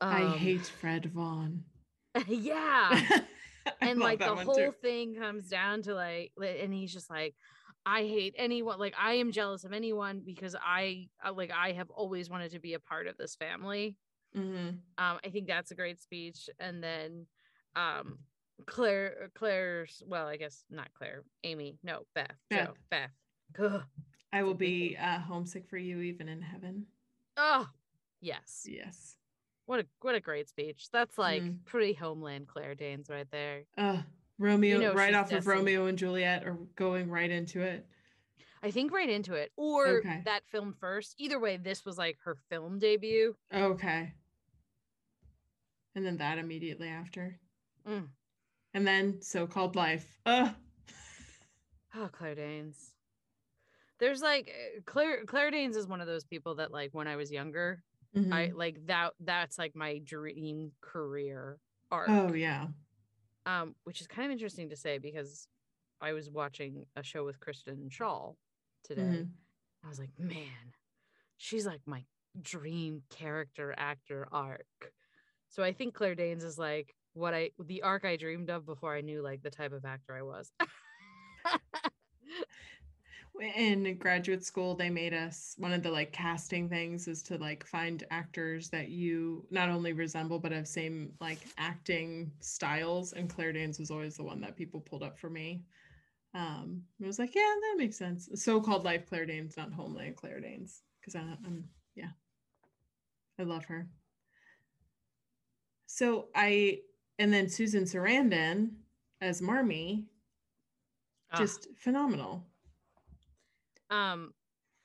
I 0.00 0.22
um, 0.22 0.38
hate 0.38 0.66
Fred 0.66 1.06
Vaughn. 1.06 1.64
yeah. 2.26 3.00
And 3.82 4.00
like 4.00 4.18
the 4.18 4.34
whole 4.34 4.54
too. 4.54 4.74
thing 4.80 5.14
comes 5.14 5.48
down 5.48 5.82
to 5.82 5.94
like 5.94 6.32
and 6.42 6.72
he's 6.72 6.90
just 6.92 7.10
like 7.10 7.34
i 7.84 8.00
hate 8.00 8.34
anyone 8.38 8.78
like 8.78 8.94
i 8.98 9.14
am 9.14 9.30
jealous 9.30 9.64
of 9.64 9.74
anyone 9.74 10.22
because 10.24 10.56
i 10.58 11.08
uh, 11.22 11.32
like 11.32 11.50
i 11.52 11.72
have 11.72 11.90
always 11.90 12.30
wanted 12.30 12.50
to 12.52 12.60
be 12.60 12.72
a 12.72 12.80
part 12.80 13.06
of 13.06 13.18
this 13.18 13.34
family 13.36 13.94
Mhm. 14.34 14.68
um 14.96 15.18
i 15.22 15.28
think 15.30 15.46
that's 15.46 15.70
a 15.70 15.74
great 15.74 16.00
speech 16.00 16.48
and 16.58 16.82
then 16.82 17.26
um 17.76 18.20
claire 18.66 19.30
claire's 19.34 20.02
well 20.06 20.26
i 20.26 20.36
guess 20.38 20.64
not 20.70 20.88
claire 20.94 21.24
amy 21.44 21.78
no 21.82 22.06
beth 22.14 22.36
Beth. 22.48 22.68
Jo, 22.68 22.74
beth 22.90 23.10
Ugh. 23.58 23.82
I 24.32 24.42
will 24.42 24.50
It's 24.52 24.56
a 24.56 24.58
big 24.58 24.90
be 24.90 24.96
uh, 24.96 25.18
homesick 25.20 25.66
for 25.68 25.78
you 25.78 26.00
even 26.00 26.28
in 26.28 26.40
heaven. 26.42 26.86
oh 27.36 27.68
yes 28.20 28.66
Yes. 28.68 29.16
What 29.66 29.80
a 29.80 29.86
what 30.00 30.14
a 30.14 30.20
great 30.20 30.48
speech. 30.48 30.88
That's 30.90 31.18
like 31.18 31.42
Mm. 31.42 31.64
pretty 31.66 31.92
homeland 31.92 32.48
Claire 32.48 32.74
Danes 32.74 33.08
right 33.10 33.30
there. 33.30 33.64
Uh, 33.76 34.00
Romeo, 34.38 34.78
know 34.78 34.94
right 34.94 35.12
off 35.14 35.30
of. 35.32 35.46
Romeo 35.46 35.86
and 35.86 35.98
Juliet, 35.98 36.46
or 36.46 36.56
going 36.76 37.10
right 37.10 37.30
into 37.30 37.60
it. 37.60 37.86
I 38.62 38.70
think 38.70 38.92
right 38.92 39.08
into 39.10 39.34
it. 39.34 39.52
Or 39.56 39.98
Okay. 39.98 40.22
that 40.24 40.46
film 40.46 40.72
first. 40.80 41.14
Either 41.18 41.38
way, 41.38 41.58
this 41.58 41.84
was 41.84 41.98
like 41.98 42.16
her 42.24 42.34
film 42.48 42.78
debut. 42.78 43.36
Okay. 43.52 44.14
And 45.94 46.06
then 46.06 46.16
that 46.18 46.38
immediately 46.38 46.88
after. 46.88 47.38
Mm. 47.86 48.08
And 48.74 48.86
then 48.86 49.20
so-called 49.20 49.76
life. 49.76 50.18
Uh 50.24 50.52
Oh, 51.94 52.08
Claire 52.12 52.34
Danes. 52.36 52.94
There's 54.00 54.22
like 54.22 54.52
Claire 54.86 55.24
Claire 55.26 55.50
Danes 55.50 55.76
is 55.76 55.86
one 55.86 56.00
of 56.00 56.06
those 56.06 56.24
people 56.24 56.56
that 56.56 56.70
like 56.70 56.90
when 56.92 57.08
I 57.08 57.16
was 57.16 57.30
younger, 57.32 57.82
mhm. 58.16 58.32
I 58.32 58.52
like 58.54 58.86
that 58.86 59.12
that's 59.20 59.58
like 59.58 59.74
my 59.74 59.98
dream 60.04 60.72
career 60.80 61.58
arc. 61.90 62.08
Oh 62.08 62.32
yeah. 62.32 62.68
Um, 63.46 63.74
which 63.84 64.00
is 64.00 64.06
kind 64.06 64.26
of 64.26 64.32
interesting 64.32 64.68
to 64.70 64.76
say 64.76 64.98
because 64.98 65.48
I 66.00 66.12
was 66.12 66.30
watching 66.30 66.84
a 66.96 67.02
show 67.02 67.24
with 67.24 67.40
Kristen 67.40 67.88
Shaw 67.90 68.32
today. 68.84 69.02
Mhm. 69.02 69.30
I 69.84 69.88
was 69.88 69.98
like, 69.98 70.10
man, 70.18 70.72
she's 71.36 71.66
like 71.66 71.80
my 71.86 72.04
dream 72.40 73.02
character 73.10 73.74
actor 73.76 74.28
arc. 74.30 74.92
So 75.48 75.62
I 75.62 75.72
think 75.72 75.94
Claire 75.94 76.14
Danes 76.14 76.44
is 76.44 76.58
like 76.58 76.94
what 77.14 77.34
I 77.34 77.50
the 77.58 77.82
arc 77.82 78.04
I 78.04 78.16
dreamed 78.16 78.50
of 78.50 78.64
before 78.66 78.94
I 78.94 79.00
knew 79.00 79.22
like 79.22 79.42
the 79.42 79.50
type 79.50 79.72
of 79.72 79.84
actor 79.84 80.14
I 80.14 80.22
was. 80.22 80.52
in 83.40 83.96
graduate 83.98 84.44
school 84.44 84.74
they 84.74 84.90
made 84.90 85.14
us 85.14 85.54
one 85.58 85.72
of 85.72 85.82
the 85.82 85.90
like 85.90 86.12
casting 86.12 86.68
things 86.68 87.06
is 87.08 87.22
to 87.22 87.36
like 87.38 87.64
find 87.64 88.04
actors 88.10 88.68
that 88.70 88.88
you 88.88 89.46
not 89.50 89.68
only 89.68 89.92
resemble 89.92 90.38
but 90.38 90.52
have 90.52 90.66
same 90.66 91.12
like 91.20 91.38
acting 91.56 92.30
styles 92.40 93.12
and 93.12 93.28
claire 93.28 93.52
danes 93.52 93.78
was 93.78 93.90
always 93.90 94.16
the 94.16 94.22
one 94.22 94.40
that 94.40 94.56
people 94.56 94.80
pulled 94.80 95.02
up 95.02 95.18
for 95.18 95.30
me. 95.30 95.62
Um 96.34 96.82
i 97.02 97.06
was 97.06 97.18
like 97.18 97.34
yeah 97.34 97.54
that 97.60 97.74
makes 97.78 97.96
sense. 97.96 98.28
So-called 98.34 98.84
life 98.84 99.06
claire 99.08 99.26
danes 99.26 99.56
not 99.56 99.72
homeland 99.72 100.16
claire 100.16 100.40
danes 100.40 100.82
because 101.00 101.14
i'm 101.14 101.64
yeah. 101.94 102.10
I 103.38 103.44
love 103.44 103.64
her. 103.66 103.88
So 105.86 106.28
i 106.34 106.78
and 107.18 107.32
then 107.32 107.48
susan 107.48 107.84
sarandon 107.84 108.70
as 109.20 109.40
marmee 109.40 110.06
Ah, 111.30 111.38
just 111.38 111.68
phenomenal 111.76 112.46
um 113.90 114.32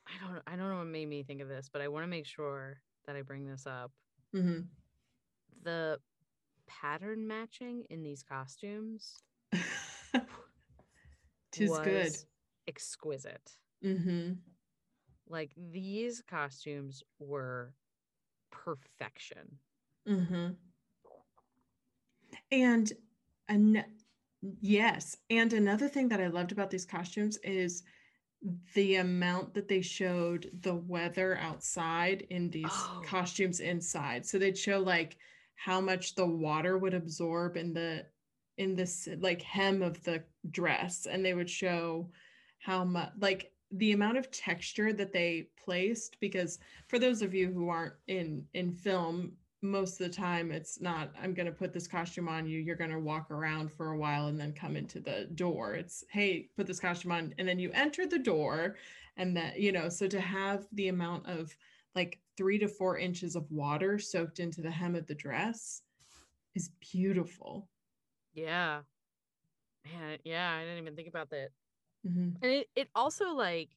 I 0.06 0.12
don't 0.26 0.42
I 0.46 0.56
don't 0.56 0.68
know 0.70 0.78
what 0.78 0.86
made 0.86 1.08
me 1.08 1.22
think 1.22 1.40
of 1.40 1.48
this, 1.48 1.68
but 1.72 1.82
I 1.82 1.88
want 1.88 2.04
to 2.04 2.08
make 2.08 2.26
sure 2.26 2.80
that 3.06 3.16
I 3.16 3.22
bring 3.22 3.46
this 3.46 3.66
up. 3.66 3.90
hmm 4.32 4.60
The 5.62 5.98
pattern 6.66 7.26
matching 7.26 7.84
in 7.90 8.02
these 8.02 8.22
costumes 8.22 9.22
Tis 11.52 11.70
good. 11.70 12.04
was 12.06 12.26
exquisite. 12.66 13.52
Mm-hmm. 13.84 14.32
Like 15.28 15.52
these 15.56 16.22
costumes 16.22 17.02
were 17.18 17.74
perfection. 18.50 19.58
Mm-hmm. 20.08 20.52
And 22.50 22.92
an- 23.48 23.84
yes, 24.60 25.16
and 25.30 25.52
another 25.52 25.88
thing 25.88 26.08
that 26.08 26.20
I 26.20 26.26
loved 26.26 26.52
about 26.52 26.70
these 26.70 26.84
costumes 26.84 27.36
is 27.38 27.82
the 28.74 28.96
amount 28.96 29.54
that 29.54 29.68
they 29.68 29.80
showed 29.80 30.50
the 30.62 30.74
weather 30.74 31.38
outside 31.38 32.26
in 32.30 32.50
these 32.50 32.66
Oh. 32.70 33.02
costumes 33.04 33.60
inside. 33.60 34.26
So 34.26 34.38
they'd 34.38 34.58
show 34.58 34.80
like 34.80 35.16
how 35.54 35.80
much 35.80 36.14
the 36.14 36.26
water 36.26 36.76
would 36.78 36.94
absorb 36.94 37.56
in 37.56 37.72
the 37.72 38.06
in 38.56 38.76
this 38.76 39.08
like 39.18 39.42
hem 39.42 39.82
of 39.82 40.02
the 40.04 40.22
dress 40.50 41.06
and 41.06 41.24
they 41.24 41.34
would 41.34 41.50
show 41.50 42.10
how 42.60 42.84
much 42.84 43.10
like 43.18 43.52
the 43.72 43.92
amount 43.92 44.16
of 44.16 44.30
texture 44.30 44.92
that 44.92 45.12
they 45.12 45.48
placed 45.56 46.18
because 46.20 46.58
for 46.86 46.98
those 46.98 47.22
of 47.22 47.34
you 47.34 47.50
who 47.52 47.68
aren't 47.68 47.94
in 48.06 48.46
in 48.54 48.72
film 48.72 49.32
most 49.64 50.00
of 50.00 50.06
the 50.06 50.14
time 50.14 50.52
it's 50.52 50.80
not 50.80 51.10
i'm 51.20 51.34
going 51.34 51.46
to 51.46 51.52
put 51.52 51.72
this 51.72 51.88
costume 51.88 52.28
on 52.28 52.46
you 52.46 52.60
you're 52.60 52.76
going 52.76 52.90
to 52.90 52.98
walk 52.98 53.30
around 53.30 53.72
for 53.72 53.92
a 53.92 53.98
while 53.98 54.26
and 54.26 54.38
then 54.38 54.52
come 54.52 54.76
into 54.76 55.00
the 55.00 55.24
door 55.34 55.74
it's 55.74 56.04
hey 56.10 56.48
put 56.56 56.66
this 56.66 56.78
costume 56.80 57.10
on 57.12 57.34
and 57.38 57.48
then 57.48 57.58
you 57.58 57.70
enter 57.72 58.06
the 58.06 58.18
door 58.18 58.76
and 59.16 59.36
that 59.36 59.58
you 59.58 59.72
know 59.72 59.88
so 59.88 60.06
to 60.06 60.20
have 60.20 60.66
the 60.72 60.88
amount 60.88 61.26
of 61.26 61.56
like 61.94 62.20
three 62.36 62.58
to 62.58 62.68
four 62.68 62.98
inches 62.98 63.36
of 63.36 63.50
water 63.50 63.98
soaked 63.98 64.38
into 64.38 64.60
the 64.60 64.70
hem 64.70 64.94
of 64.94 65.06
the 65.06 65.14
dress 65.14 65.82
is 66.54 66.70
beautiful 66.92 67.68
Yeah. 68.34 68.82
Man, 69.84 70.18
yeah, 70.24 70.50
I 70.50 70.62
didn't 70.64 70.78
even 70.78 70.96
think 70.96 71.08
about 71.08 71.30
that. 71.30 71.50
Mhm. 72.06 72.36
And 72.40 72.50
it, 72.50 72.70
it 72.74 72.88
also 72.94 73.34
like 73.34 73.76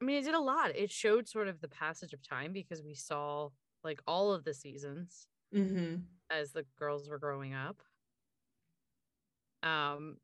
I 0.00 0.04
mean, 0.04 0.16
it 0.16 0.24
did 0.24 0.34
a 0.34 0.40
lot. 0.40 0.74
It 0.74 0.90
showed 0.90 1.28
sort 1.28 1.46
of 1.46 1.60
the 1.60 1.68
passage 1.68 2.12
of 2.12 2.22
time 2.22 2.52
because 2.52 2.82
we 2.82 2.94
saw 2.94 3.50
like 3.84 4.00
all 4.06 4.32
of 4.32 4.44
the 4.44 4.54
seasons 4.54 5.28
Mhm. 5.52 6.10
as 6.30 6.52
the 6.52 6.64
girls 6.76 7.08
were 7.08 7.18
growing 7.18 7.54
up. 7.54 7.82
Um 9.62 10.18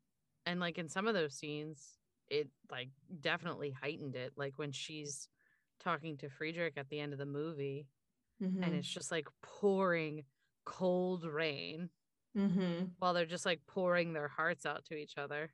and 0.45 0.59
like 0.59 0.77
in 0.77 0.87
some 0.89 1.07
of 1.07 1.13
those 1.13 1.35
scenes 1.35 1.99
it 2.27 2.49
like 2.71 2.89
definitely 3.21 3.71
heightened 3.71 4.15
it 4.15 4.33
like 4.35 4.57
when 4.57 4.71
she's 4.71 5.29
talking 5.79 6.17
to 6.17 6.29
Friedrich 6.29 6.73
at 6.77 6.89
the 6.89 6.99
end 6.99 7.13
of 7.13 7.19
the 7.19 7.25
movie 7.25 7.87
and 8.61 8.73
Mhm. 8.73 8.75
it's 8.75 8.89
just 8.89 9.11
like 9.11 9.27
pouring 9.41 10.25
cold 10.65 11.25
rain 11.25 11.91
Mhm. 12.35 12.97
while 12.99 13.13
they're 13.13 13.25
just 13.25 13.45
like 13.45 13.65
pouring 13.67 14.13
their 14.13 14.27
hearts 14.27 14.65
out 14.65 14.85
to 14.85 14.95
each 14.95 15.17
other. 15.17 15.53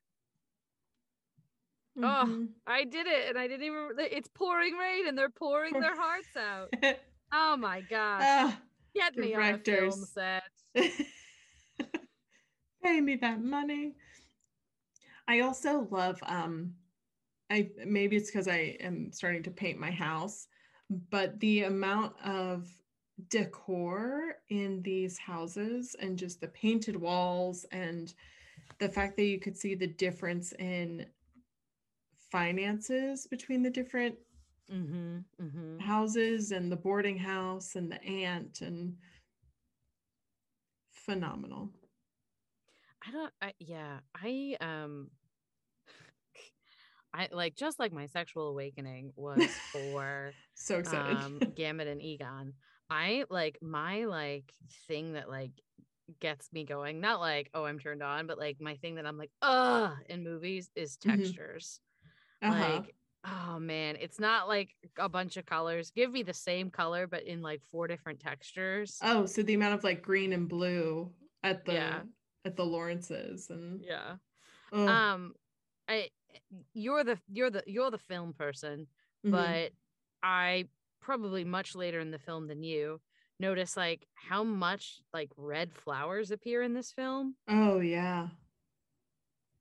Oh, 2.02 2.28
Mhm. 2.28 2.54
I 2.68 2.84
did 2.84 3.08
it 3.08 3.30
and 3.30 3.38
I 3.38 3.48
didn't 3.48 3.66
even 3.66 3.90
it's 4.00 4.28
pouring 4.28 4.76
rain 4.78 5.08
and 5.08 5.18
they're 5.18 5.30
pouring 5.30 5.80
their 5.80 5.96
hearts 5.96 6.36
out. 6.36 6.72
Oh 7.34 7.58
my 7.58 7.82
gosh. 7.82 8.22
Ah, 8.22 8.60
Get 8.94 9.18
me 9.18 9.34
on 9.34 9.56
a 9.56 9.58
film 9.58 9.92
set. 9.92 10.44
pay 12.84 13.00
me 13.00 13.16
that 13.16 13.42
money 13.42 13.94
i 15.28 15.40
also 15.40 15.88
love 15.90 16.20
um 16.26 16.74
i 17.50 17.70
maybe 17.86 18.18
it's 18.18 18.30
because 18.30 18.48
i 18.48 18.76
am 18.82 19.12
starting 19.12 19.42
to 19.42 19.52
paint 19.52 19.80
my 19.80 19.92
house 19.92 20.48
but 21.10 21.40
the 21.40 21.64
amount 21.64 22.14
of 22.26 22.68
decor 23.30 24.36
in 24.50 24.82
these 24.82 25.18
houses 25.18 25.96
and 26.02 26.18
just 26.18 26.42
the 26.42 26.48
painted 26.50 26.96
walls 26.96 27.66
and 27.72 28.14
the 28.80 28.90
fact 28.90 29.16
that 29.16 29.24
you 29.24 29.40
could 29.40 29.56
see 29.56 29.76
the 29.76 29.88
difference 29.88 30.52
in 30.60 31.06
finances 32.32 33.28
between 33.28 33.62
the 33.64 33.70
different 33.70 34.16
Mm-hmm. 34.72 35.18
Mm-hmm. 35.42 35.80
houses 35.80 36.52
and 36.52 36.72
the 36.72 36.76
boarding 36.76 37.18
house 37.18 37.76
and 37.76 37.92
the 37.92 38.02
aunt 38.04 38.62
and 38.62 38.96
phenomenal 40.92 41.70
I 43.06 43.12
don't 43.12 43.34
I 43.42 43.54
yeah, 43.60 44.00
I 44.16 44.56
um 44.62 45.10
I 47.14 47.28
like 47.32 47.56
just 47.56 47.80
like 47.80 47.92
my 47.92 48.08
sexual 48.08 48.48
awakening 48.50 49.12
was 49.16 49.62
for 49.72 50.36
so 50.56 50.78
excited 50.80 51.18
um 51.18 51.42
Gambit 51.56 51.88
and 51.88 52.02
Egon. 52.02 52.54
I 52.90 53.26
like 53.30 53.58
my 53.62 54.06
like 54.06 54.54
thing 54.88 55.14
that 55.14 55.30
like 55.30 55.52
gets 56.20 56.52
me 56.52 56.64
going, 56.66 57.00
not 57.02 57.20
like, 57.20 57.50
oh, 57.54 57.66
I'm 57.66 57.80
turned 57.80 58.04
on, 58.04 58.28
but 58.28 58.38
like 58.38 58.58
my 58.60 58.76
thing 58.76 58.96
that 58.96 59.06
I'm 59.06 59.18
like, 59.18 59.32
uh 59.42 59.96
in 60.10 60.24
movies 60.24 60.70
is 60.76 60.98
Mhm. 61.06 61.18
textures. 61.18 61.80
uh-huh. 62.42 62.54
Like, 62.60 62.96
oh 63.26 63.60
man, 63.60 63.98
it's 64.00 64.20
not 64.20 64.48
like 64.48 64.76
a 64.98 65.08
bunch 65.10 65.38
of 65.38 65.46
colors. 65.46 65.92
Give 65.92 66.12
me 66.12 66.24
the 66.24 66.34
same 66.34 66.70
color, 66.70 67.08
but 67.08 67.24
in 67.24 67.42
like 67.42 67.62
four 67.72 67.88
different 67.88 68.20
textures. 68.20 68.98
Oh, 69.02 69.26
so 69.26 69.42
the 69.44 69.54
amount 69.54 69.76
of 69.76 69.84
like 69.84 70.02
green 70.02 70.34
and 70.34 70.48
blue 70.50 71.12
at 71.44 71.66
the 71.66 71.74
Yeah. 71.74 72.02
at 72.46 72.56
the 72.56 72.66
Lawrences 72.66 73.50
and 73.50 73.82
yeah. 73.84 74.16
oh, 74.72 74.88
Um 74.88 75.34
I 75.88 76.10
you're 76.74 77.04
the 77.04 77.18
you're 77.28 77.50
the 77.50 77.64
you're 77.68 77.92
the 77.92 77.98
film 77.98 78.34
person, 78.34 78.88
mhm. 79.26 79.32
but 79.32 79.72
I 80.22 80.68
probably 81.02 81.44
much 81.44 81.76
later 81.76 82.00
in 82.00 82.12
the 82.12 82.20
film 82.20 82.48
than 82.48 82.64
you 82.64 83.00
notice 83.40 83.76
like 83.76 84.08
how 84.14 84.44
much 84.44 85.02
like 85.14 85.30
red 85.36 85.74
flowers 85.74 86.32
appear 86.32 86.62
in 86.62 86.74
this 86.74 86.92
film. 86.92 87.36
oh 87.48 87.80
yeah. 87.80 88.28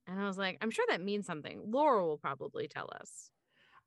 And 0.06 0.20
I 0.20 0.26
was 0.26 0.36
like, 0.36 0.58
I'm 0.60 0.70
sure 0.70 0.84
that 0.88 1.00
means 1.00 1.26
something. 1.26 1.62
Laura 1.70 2.04
will 2.04 2.18
probably 2.18 2.66
tell 2.66 2.90
us. 3.00 3.30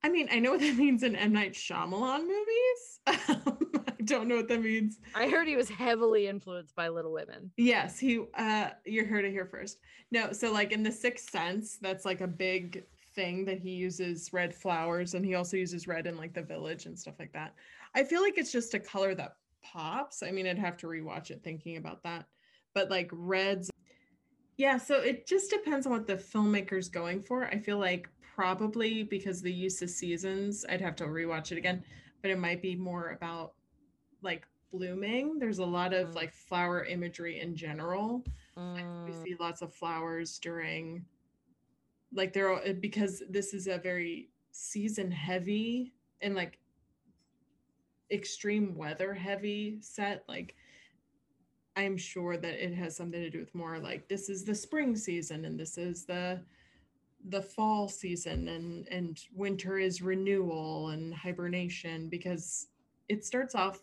I 0.06 0.10
mean, 0.10 0.28
I 0.32 0.38
know 0.38 0.52
what 0.52 0.60
that 0.60 0.76
means 0.78 1.02
in 1.02 1.16
M 1.16 1.34
Night 1.34 1.54
Shyamalan 1.54 2.22
movies. 2.22 3.00
I 3.08 3.94
don't 4.04 4.28
know 4.28 4.36
what 4.36 4.48
that 4.50 4.62
means. 4.62 5.00
I 5.16 5.28
heard 5.28 5.48
he 5.48 5.56
was 5.56 5.68
heavily 5.68 6.28
influenced 6.28 6.76
by 6.76 6.90
Little 6.90 7.12
Women. 7.12 7.50
Yes, 7.58 7.98
he. 7.98 8.24
Uh, 8.38 8.70
you 8.86 9.04
heard 9.04 9.26
it 9.26 9.32
here 9.32 9.48
first. 9.48 9.80
No, 10.12 10.32
so 10.32 10.54
like 10.54 10.72
in 10.72 10.84
The 10.84 10.92
Sixth 10.92 11.32
Sense, 11.32 11.80
that's 11.82 12.06
like 12.06 12.22
a 12.22 12.28
big 12.28 12.84
thing 13.16 13.46
that 13.46 13.58
he 13.58 13.72
uses 13.72 14.32
red 14.32 14.54
flowers, 14.54 15.16
and 15.16 15.26
he 15.26 15.34
also 15.34 15.58
uses 15.58 15.88
red 15.88 16.06
in 16.06 16.18
like 16.18 16.36
The 16.36 16.44
Village 16.44 16.86
and 16.86 16.98
stuff 16.98 17.16
like 17.18 17.34
that. 17.34 17.56
I 17.96 18.04
feel 18.04 18.22
like 18.22 18.38
it's 18.38 18.52
just 18.52 18.76
a 18.76 18.80
color 18.80 19.16
that 19.16 19.38
pops. 19.64 20.22
I 20.22 20.30
mean, 20.30 20.46
I'd 20.46 20.60
have 20.60 20.78
to 20.78 20.88
rewatch 20.88 21.32
it 21.32 21.42
thinking 21.44 21.78
about 21.78 22.04
that. 22.04 22.26
But 22.76 22.92
like 22.92 23.10
reds, 23.12 23.72
yeah. 24.58 24.78
So 24.78 25.00
it 25.00 25.26
just 25.26 25.50
depends 25.50 25.88
on 25.88 25.94
what 25.94 26.06
the 26.06 26.16
filmmaker's 26.16 26.90
going 26.90 27.24
for. 27.24 27.46
I 27.46 27.58
feel 27.58 27.80
like 27.80 28.08
probably 28.36 29.04
because 29.04 29.42
the 29.42 29.52
use 29.52 29.82
of 29.82 29.90
seasons, 29.90 30.66
I'd 30.68 30.82
have 30.82 30.96
to 30.98 31.06
rewatch 31.06 31.52
it 31.54 31.58
again. 31.58 31.84
But 32.22 32.32
it 32.32 32.38
might 32.40 32.62
be 32.62 32.76
more 32.76 33.12
about 33.12 33.54
like 34.22 34.46
blooming. 34.72 35.40
There's 35.40 35.60
a 35.60 35.66
lot 35.66 35.94
of 35.94 36.10
Mm. 36.10 36.16
like 36.16 36.34
flower 36.34 36.84
imagery 36.84 37.40
in 37.40 37.56
general. 37.56 38.24
Like, 38.58 38.84
we 39.06 39.12
Mm, 39.14 39.24
see 39.24 39.36
lots 39.40 39.62
of 39.62 39.74
flowers 39.74 40.38
during 40.40 41.06
like 42.14 42.34
there 42.34 42.50
are 42.52 42.74
because 42.74 43.24
this 43.30 43.54
is 43.54 43.68
a 43.68 43.78
very 43.78 44.30
season 44.52 45.12
heavy 45.12 45.94
and 46.22 46.34
like 46.36 46.60
extreme 48.12 48.76
weather 48.76 49.14
heavy 49.14 49.78
set 49.82 50.24
like 50.30 50.56
i'm 51.76 51.98
sure 51.98 52.38
that 52.38 52.64
it 52.64 52.74
has 52.74 52.96
something 52.96 53.20
to 53.20 53.30
do 53.30 53.40
with 53.40 53.54
more 53.56 53.80
like 53.80 54.08
this 54.08 54.30
is 54.30 54.46
the 54.46 54.56
spring 54.56 54.96
season 54.96 55.44
and 55.46 55.60
this 55.60 55.78
is 55.78 56.06
the 56.06 56.40
the 57.30 57.42
fall 57.42 57.88
season 57.88 58.48
and 58.50 58.88
and 58.90 59.20
winter 59.34 59.78
is 59.78 60.02
renewal 60.02 60.90
and 60.90 61.14
hibernation 61.14 62.10
because 62.10 62.68
it 63.10 63.26
starts 63.26 63.56
off 63.56 63.80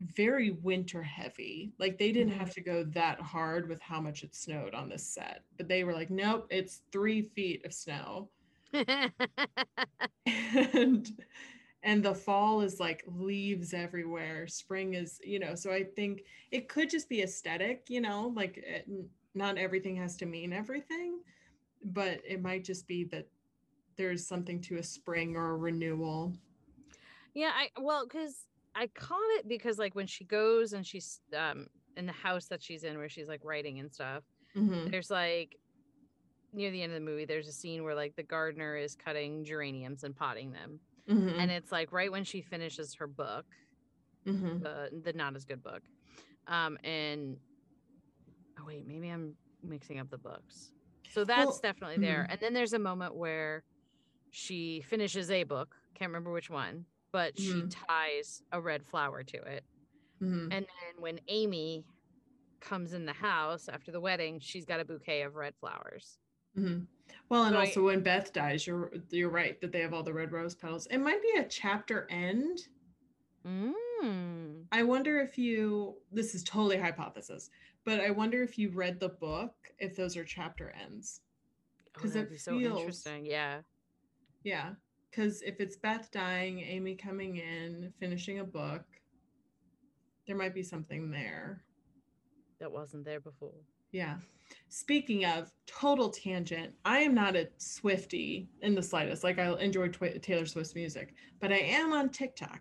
very 0.00 0.50
winter 0.50 1.02
heavy. 1.02 1.72
Like 1.78 1.98
they 1.98 2.10
didn't 2.10 2.30
mm-hmm. 2.32 2.40
have 2.40 2.54
to 2.54 2.60
go 2.60 2.84
that 2.84 3.20
hard 3.20 3.68
with 3.68 3.80
how 3.80 4.00
much 4.00 4.24
it 4.24 4.34
snowed 4.34 4.74
on 4.74 4.88
this 4.88 5.06
set 5.06 5.42
but 5.56 5.68
they 5.68 5.84
were 5.84 5.92
like 5.92 6.10
nope 6.10 6.46
it's 6.50 6.82
three 6.90 7.22
feet 7.22 7.64
of 7.64 7.72
snow. 7.72 8.28
And 10.74 11.10
and 11.84 12.02
the 12.02 12.14
fall 12.14 12.60
is 12.60 12.78
like 12.78 13.04
leaves 13.06 13.74
everywhere. 13.74 14.46
Spring 14.46 14.94
is 14.94 15.20
you 15.24 15.38
know 15.38 15.54
so 15.54 15.70
i 15.72 15.82
think 15.82 16.22
it 16.50 16.68
could 16.68 16.88
just 16.88 17.08
be 17.08 17.22
aesthetic 17.22 17.84
you 17.88 18.00
know 18.00 18.32
like 18.34 18.58
eh, 18.66 18.76
it, 18.76 18.88
not 19.34 19.58
everything 19.58 19.96
has 19.96 20.16
to 20.16 20.26
mean 20.26 20.52
everything 20.52 21.20
but 21.84 22.20
it 22.26 22.40
might 22.42 22.64
just 22.64 22.86
be 22.86 23.04
that 23.04 23.26
there's 23.96 24.26
something 24.26 24.60
to 24.62 24.76
a 24.78 24.82
spring 24.82 25.36
or 25.36 25.50
a 25.50 25.56
renewal 25.56 26.32
yeah, 27.34 27.50
I 27.54 27.70
well, 27.80 28.06
because 28.06 28.46
I 28.74 28.88
caught 28.88 29.18
it 29.38 29.48
because 29.48 29.78
like 29.78 29.94
when 29.94 30.06
she 30.06 30.24
goes 30.24 30.74
and 30.74 30.86
she's 30.86 31.20
um 31.36 31.66
in 31.96 32.06
the 32.06 32.12
house 32.12 32.46
that 32.48 32.62
she's 32.62 32.84
in 32.84 32.98
where 32.98 33.08
she's 33.08 33.28
like 33.28 33.40
writing 33.42 33.78
and 33.80 33.90
stuff, 33.92 34.22
Mhm. 34.54 34.90
there's 34.90 35.10
like 35.10 35.56
near 36.52 36.70
the 36.70 36.82
end 36.82 36.92
of 36.92 37.00
the 37.00 37.04
movie, 37.04 37.24
there's 37.24 37.48
a 37.48 37.52
scene 37.52 37.84
where 37.84 37.94
like 37.94 38.14
the 38.16 38.22
gardener 38.22 38.76
is 38.76 38.94
cutting 38.94 39.44
geraniums 39.44 40.04
and 40.04 40.14
potting 40.14 40.52
them. 40.52 40.80
Mhm. 41.08 41.38
And 41.40 41.50
it's 41.50 41.72
like 41.72 41.90
right 41.92 42.12
when 42.12 42.24
she 42.24 42.42
finishes 42.42 42.94
her 42.96 43.06
book, 43.06 43.46
Mhm. 44.26 44.60
the 44.62 45.00
the 45.02 45.12
not 45.14 45.34
as 45.34 45.44
good 45.46 45.62
book. 45.62 45.82
Um 46.46 46.76
and 46.84 47.38
oh 48.60 48.64
wait, 48.66 48.86
maybe 48.86 49.08
I'm 49.08 49.36
mixing 49.62 49.98
up 49.98 50.10
the 50.10 50.18
books. 50.18 50.72
So 51.12 51.24
that's 51.24 51.46
Well, 51.46 51.60
definitely 51.62 51.98
there. 51.98 52.24
mhm. 52.24 52.32
And 52.32 52.40
then 52.40 52.54
there's 52.54 52.72
a 52.72 52.78
moment 52.78 53.14
where 53.14 53.64
she 54.30 54.80
finishes 54.80 55.30
a 55.30 55.44
book, 55.44 55.76
can't 55.94 56.08
remember 56.08 56.32
which 56.32 56.48
one, 56.48 56.86
but 57.12 57.38
she 57.38 57.52
Mhm. 57.52 57.74
ties 57.86 58.42
a 58.50 58.58
red 58.60 58.86
flower 58.86 59.22
to 59.22 59.36
it. 59.42 59.62
Mhm. 60.22 60.44
And 60.52 60.66
then 60.66 61.00
when 61.02 61.20
Amy 61.28 61.84
comes 62.60 62.94
in 62.94 63.04
the 63.04 63.12
house 63.12 63.68
after 63.68 63.92
the 63.92 64.00
wedding, 64.00 64.40
she's 64.40 64.64
got 64.64 64.80
a 64.80 64.84
bouquet 64.86 65.22
of 65.22 65.34
red 65.34 65.54
flowers. 65.56 66.18
Mhm. 66.56 66.86
Well, 67.28 67.44
and 67.44 67.54
So 67.54 67.58
I- 67.60 67.66
also 67.66 67.84
when 67.84 68.02
Beth 68.02 68.32
dies, 68.32 68.66
you're 68.66 68.90
you're 69.10 69.28
right 69.28 69.60
that 69.60 69.70
they 69.72 69.80
have 69.80 69.92
all 69.92 70.02
the 70.02 70.14
red 70.14 70.32
rose 70.32 70.54
petals. 70.54 70.86
It 70.86 70.98
might 70.98 71.20
be 71.20 71.32
a 71.36 71.46
chapter 71.46 72.06
end. 72.10 72.68
Mm. 73.44 74.66
I 74.72 74.82
wonder 74.84 75.18
if 75.20 75.36
you 75.36 76.00
this 76.10 76.34
is 76.34 76.42
totally 76.44 76.78
hypothesis, 76.78 77.50
but 77.84 78.00
I 78.00 78.10
wonder 78.10 78.42
if 78.42 78.58
you 78.58 78.70
read 78.70 78.98
the 79.00 79.08
book 79.10 79.54
if 79.78 79.96
those 79.96 80.16
are 80.16 80.24
chapter 80.24 80.70
ends. 80.70 81.20
Oh, 81.96 82.00
'Cause 82.00 82.12
that'd 82.14 82.28
it 82.28 82.32
be 82.32 82.38
so 82.38 82.58
feels- 82.58 82.78
interesting. 82.78 83.26
Yeah. 83.26 83.62
Yeah, 84.44 84.74
because 85.10 85.42
if 85.42 85.60
it's 85.60 85.76
Beth 85.76 86.10
dying, 86.10 86.60
Amy 86.60 86.96
coming 86.96 87.36
in, 87.36 87.92
finishing 88.00 88.40
a 88.40 88.44
book, 88.44 88.84
there 90.26 90.36
might 90.36 90.54
be 90.54 90.62
something 90.62 91.10
there. 91.10 91.62
That 92.58 92.72
wasn't 92.72 93.04
there 93.04 93.20
before. 93.20 93.54
Yeah. 93.92 94.18
Speaking 94.68 95.24
of 95.24 95.52
total 95.66 96.10
tangent, 96.10 96.74
I 96.84 96.98
am 97.00 97.14
not 97.14 97.36
a 97.36 97.48
Swifty 97.58 98.48
in 98.62 98.74
the 98.74 98.82
slightest. 98.82 99.22
Like 99.24 99.38
I 99.38 99.52
enjoy 99.60 99.88
Twi- 99.88 100.18
Taylor 100.18 100.46
Swift's 100.46 100.74
music, 100.74 101.14
but 101.40 101.52
I 101.52 101.58
am 101.58 101.92
on 101.92 102.08
TikTok, 102.10 102.60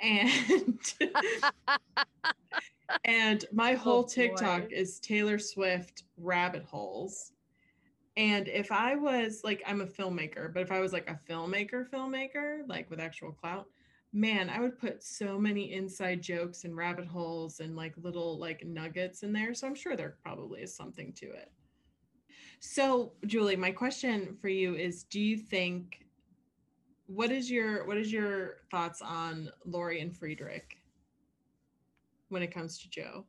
and 0.00 0.78
and 3.04 3.44
my 3.52 3.72
oh, 3.74 3.78
whole 3.78 4.02
boy. 4.02 4.08
TikTok 4.08 4.72
is 4.72 5.00
Taylor 5.00 5.38
Swift 5.38 6.04
rabbit 6.16 6.64
holes. 6.64 7.32
And 8.16 8.46
if 8.48 8.70
I 8.70 8.94
was 8.96 9.40
like, 9.42 9.62
I'm 9.66 9.80
a 9.80 9.86
filmmaker, 9.86 10.52
but 10.52 10.62
if 10.62 10.70
I 10.70 10.80
was 10.80 10.92
like 10.92 11.08
a 11.08 11.18
filmmaker, 11.30 11.88
filmmaker, 11.88 12.68
like 12.68 12.90
with 12.90 13.00
actual 13.00 13.32
clout, 13.32 13.66
man, 14.12 14.50
I 14.50 14.60
would 14.60 14.78
put 14.78 15.02
so 15.02 15.38
many 15.38 15.72
inside 15.72 16.20
jokes 16.20 16.64
and 16.64 16.76
rabbit 16.76 17.06
holes 17.06 17.60
and 17.60 17.74
like 17.74 17.94
little 17.96 18.38
like 18.38 18.66
nuggets 18.66 19.22
in 19.22 19.32
there. 19.32 19.54
So 19.54 19.66
I'm 19.66 19.74
sure 19.74 19.96
there 19.96 20.16
probably 20.22 20.60
is 20.60 20.74
something 20.74 21.12
to 21.14 21.26
it. 21.26 21.50
So, 22.60 23.14
Julie, 23.26 23.56
my 23.56 23.70
question 23.70 24.36
for 24.40 24.48
you 24.48 24.74
is 24.76 25.04
do 25.04 25.20
you 25.20 25.36
think 25.36 26.06
what 27.06 27.32
is 27.32 27.50
your 27.50 27.86
what 27.86 27.96
is 27.96 28.12
your 28.12 28.58
thoughts 28.70 29.02
on 29.02 29.50
Laurie 29.64 30.00
and 30.00 30.16
Friedrich 30.16 30.81
when 32.32 32.42
it 32.42 32.52
comes 32.52 32.78
to 32.78 32.88
Jo? 32.88 33.26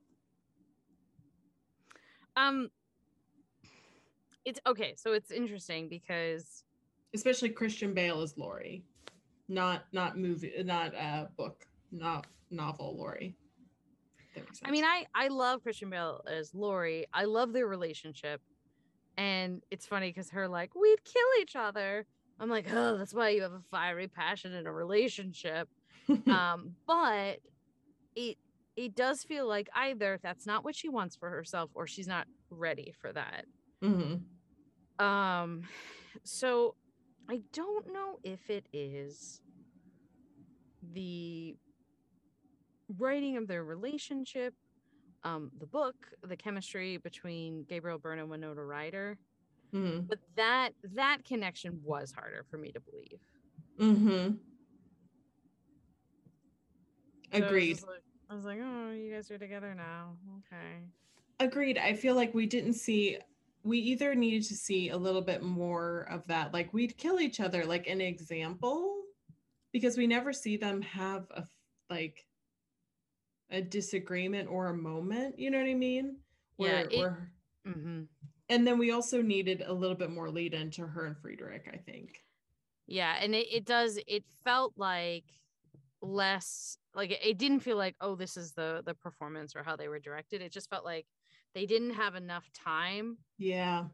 Um 2.36 2.70
it's 4.46 4.60
okay, 4.66 4.94
so 4.98 5.14
it's 5.14 5.30
interesting 5.30 5.88
because 5.90 6.64
Especially 7.14 7.50
Christian 7.50 7.94
Bale 7.94 8.22
as 8.22 8.38
Laurie. 8.38 8.84
Not 9.50 9.84
not 9.92 10.18
movie 10.18 10.54
not 10.64 10.96
uh 10.96 11.26
book, 11.38 11.66
not 11.92 12.28
novel 12.50 12.96
Laurie. 12.98 13.36
I 14.64 14.72
mean. 14.72 14.86
I 14.86 15.06
I 15.14 15.28
love 15.28 15.62
Christian 15.62 15.90
Bale 15.90 16.24
as 16.26 16.56
Laurie. 16.56 17.06
I 17.14 17.26
love 17.26 17.54
their 17.54 17.68
relationship, 17.68 18.42
and 19.18 19.62
it's 19.70 19.86
funny 19.86 20.10
because 20.10 20.30
her 20.32 20.48
like 20.48 20.74
we'd 20.76 21.04
kill 21.04 21.42
each 21.42 21.56
other. 21.56 22.08
I'm 22.40 22.50
like, 22.50 22.68
oh, 22.74 22.98
that's 22.98 23.14
why 23.14 23.30
you 23.30 23.44
have 23.44 23.54
a 23.54 23.62
fiery 23.70 24.08
passion 24.08 24.54
in 24.54 24.66
a 24.66 24.72
relationship. 24.72 25.70
um, 26.28 26.76
but 26.88 27.40
it 28.16 28.38
it 28.76 28.96
does 28.96 29.24
feel 29.24 29.48
like 29.48 29.70
either 29.76 30.20
that's 30.22 30.46
not 30.46 30.64
what 30.64 30.76
she 30.76 30.90
wants 30.90 31.16
for 31.16 31.30
herself, 31.30 31.70
or 31.74 31.88
she's 31.88 32.08
not 32.08 32.28
ready 32.50 32.92
for 33.00 33.12
that. 33.14 33.46
Mhm. 33.82 34.24
Um, 35.00 35.64
so 36.24 36.76
I 37.30 37.42
don't 37.54 37.92
know 37.94 38.20
if 38.24 38.50
it 38.50 38.68
is 38.74 39.42
the 40.94 41.56
writing 42.98 43.38
of 43.38 43.48
their 43.48 43.64
relationship, 43.64 44.54
um, 45.24 45.52
the 45.58 45.66
book, 45.66 45.96
the 46.22 46.36
chemistry 46.36 46.98
between 46.98 47.64
Gabriel 47.64 47.98
Byrne 47.98 48.20
and 48.20 48.30
Winona 48.30 48.64
Ryder, 48.64 49.18
Mhm. 49.72 50.08
but 50.08 50.20
that 50.36 50.74
that 50.84 51.24
connection 51.26 51.82
was 51.84 52.12
harder 52.12 52.44
for 52.44 52.58
me 52.58 52.72
to 52.74 52.80
believe. 52.82 53.22
Mhm. 53.78 54.40
So 57.32 57.48
Agreed. 57.48 57.82
like- 57.84 58.03
I 58.34 58.36
was 58.36 58.46
like, 58.46 58.60
oh, 58.64 58.92
you 58.92 59.14
guys 59.14 59.30
are 59.30 59.38
together 59.38 59.76
now. 59.76 60.18
Okay. 60.40 60.80
Agreed. 61.40 61.78
I 61.78 61.94
feel 61.94 62.16
like 62.16 62.34
we 62.34 62.48
didn't 62.48 62.74
see 62.74 63.20
we 63.64 63.78
either 63.78 64.16
needed 64.16 64.44
to 64.48 64.56
see 64.56 64.90
a 64.90 64.98
little 64.98 65.22
bit 65.22 65.44
more 65.44 66.08
of 66.10 66.26
that 66.28 66.52
like 66.52 66.74
we'd 66.74 66.98
kill 66.98 67.22
each 67.22 67.40
other 67.40 67.64
like 67.64 67.88
an 67.88 68.02
example 68.02 68.98
because 69.72 69.98
we 69.98 70.06
never 70.06 70.34
see 70.34 70.58
them 70.58 70.82
have 70.82 71.28
a 71.32 71.44
like 71.92 72.26
a 73.52 73.62
disagreement 73.62 74.50
or 74.50 74.68
a 74.68 74.74
moment, 74.76 75.38
you 75.38 75.52
know 75.52 75.60
what 75.60 75.70
I 75.70 75.76
mean? 75.76 76.18
Yeah, 76.58 76.66
Where, 76.66 76.88
it- 76.90 76.98
where 76.98 77.32
hmm 77.68 78.02
and 78.50 78.68
then 78.68 78.80
we 78.80 78.92
also 78.92 79.22
needed 79.22 79.64
a 79.66 79.74
little 79.74 79.96
bit 79.96 80.10
more 80.10 80.30
lead 80.30 80.56
into 80.56 80.86
her 80.88 81.06
and 81.06 81.18
Friedrich, 81.18 81.70
I 81.72 81.78
think. 81.78 82.24
Yeah, 82.88 83.16
and 83.22 83.34
it, 83.36 83.48
it 83.52 83.66
does. 83.66 84.00
It 84.08 84.26
felt 84.44 84.74
like 84.76 85.24
less 86.04 86.78
like 86.94 87.12
it, 87.12 87.38
didn't 87.40 87.62
feel 87.62 87.78
like 87.78 87.96
oh 88.02 88.16
this 88.16 88.38
is 88.38 88.52
the 88.54 88.84
the 88.86 88.94
performance 88.94 89.56
or 89.56 89.64
how 89.64 89.76
they 89.76 89.88
were 89.88 90.00
directed. 90.00 90.42
It 90.42 90.52
just 90.52 90.70
felt 90.70 90.86
like 90.86 91.08
they 91.56 91.66
didn't 91.66 91.94
have 91.96 92.16
enough 92.16 92.50
time 92.54 93.18
Yeah. 93.38 93.86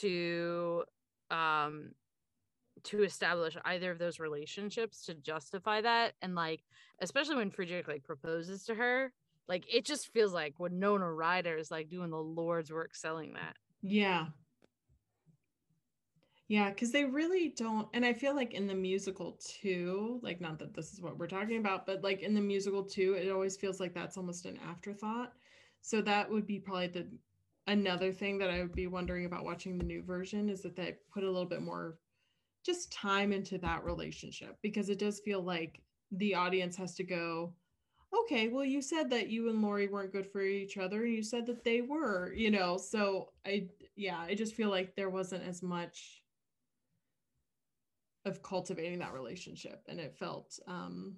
to 0.00 0.84
um 1.30 1.90
to 2.84 3.02
establish 3.02 3.56
either 3.64 3.90
of 3.90 3.98
those 3.98 4.18
relationships 4.20 5.04
to 5.04 5.14
justify 5.14 5.80
that 5.82 6.14
and 6.22 6.34
like 6.34 6.62
especially 7.00 7.36
when 7.36 7.50
Friedrich 7.50 7.86
like 7.88 8.04
proposes 8.04 8.64
to 8.64 8.74
her 8.74 9.12
like 9.48 9.64
it 9.72 9.84
just 9.84 10.12
feels 10.12 10.32
like 10.32 10.58
Winona 10.58 11.12
Ryder 11.12 11.56
is 11.56 11.70
like 11.70 11.88
doing 11.90 12.10
the 12.10 12.16
Lord's 12.16 12.72
work 12.72 12.94
selling 12.94 13.34
that 13.34 13.56
Yeah. 13.82 14.26
Yeah, 16.50 16.70
because 16.70 16.90
they 16.90 17.04
really 17.04 17.50
don't. 17.50 17.86
And 17.94 18.04
I 18.04 18.12
feel 18.12 18.34
like 18.34 18.54
in 18.54 18.66
the 18.66 18.74
musical 18.74 19.38
too, 19.40 20.18
like, 20.20 20.40
not 20.40 20.58
that 20.58 20.74
this 20.74 20.92
is 20.92 21.00
what 21.00 21.16
we're 21.16 21.28
talking 21.28 21.58
about, 21.58 21.86
but 21.86 22.02
like 22.02 22.22
in 22.22 22.34
the 22.34 22.40
musical 22.40 22.82
too, 22.82 23.14
it 23.14 23.30
always 23.30 23.56
feels 23.56 23.78
like 23.78 23.94
that's 23.94 24.16
almost 24.16 24.46
an 24.46 24.58
afterthought. 24.68 25.32
So 25.80 26.02
that 26.02 26.28
would 26.28 26.48
be 26.48 26.58
probably 26.58 26.88
the 26.88 27.06
another 27.68 28.12
thing 28.12 28.36
that 28.38 28.50
I 28.50 28.62
would 28.62 28.74
be 28.74 28.88
wondering 28.88 29.26
about 29.26 29.44
watching 29.44 29.78
the 29.78 29.84
new 29.84 30.02
version 30.02 30.48
is 30.48 30.60
that 30.62 30.74
they 30.74 30.96
put 31.14 31.22
a 31.22 31.30
little 31.30 31.48
bit 31.48 31.62
more 31.62 31.98
just 32.64 32.92
time 32.92 33.32
into 33.32 33.58
that 33.58 33.84
relationship 33.84 34.58
because 34.62 34.90
it 34.90 34.98
does 34.98 35.20
feel 35.20 35.42
like 35.42 35.80
the 36.12 36.34
audience 36.34 36.76
has 36.76 36.94
to 36.96 37.04
go, 37.04 37.54
okay, 38.14 38.48
well, 38.48 38.64
you 38.64 38.82
said 38.82 39.10
that 39.10 39.28
you 39.28 39.48
and 39.50 39.62
Laurie 39.62 39.88
weren't 39.88 40.12
good 40.12 40.26
for 40.30 40.42
each 40.42 40.78
other, 40.78 41.04
and 41.04 41.14
you 41.14 41.22
said 41.22 41.46
that 41.46 41.64
they 41.64 41.80
were, 41.80 42.32
you 42.34 42.50
know. 42.50 42.76
So 42.76 43.30
I, 43.46 43.68
yeah, 43.96 44.18
I 44.20 44.34
just 44.34 44.54
feel 44.54 44.70
like 44.70 44.96
there 44.96 45.10
wasn't 45.10 45.44
as 45.46 45.62
much 45.62 46.19
of 48.24 48.42
cultivating 48.42 48.98
that 48.98 49.14
relationship 49.14 49.82
and 49.88 49.98
it 49.98 50.14
felt 50.14 50.58
um 50.66 51.16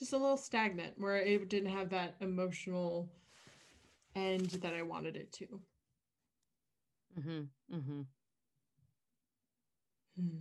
just 0.00 0.12
a 0.14 0.16
little 0.16 0.36
stagnant 0.36 0.94
where 0.96 1.16
it 1.16 1.48
didn't 1.50 1.68
have 1.70 1.90
that 1.90 2.14
emotional 2.20 3.10
end 4.16 4.48
that 4.62 4.72
I 4.72 4.82
wanted 4.82 5.14
it 5.14 5.30
to. 5.34 5.60
Mm-hmm. 7.18 7.76
Mm-hmm. 7.76 8.00
Hmm. 10.18 10.38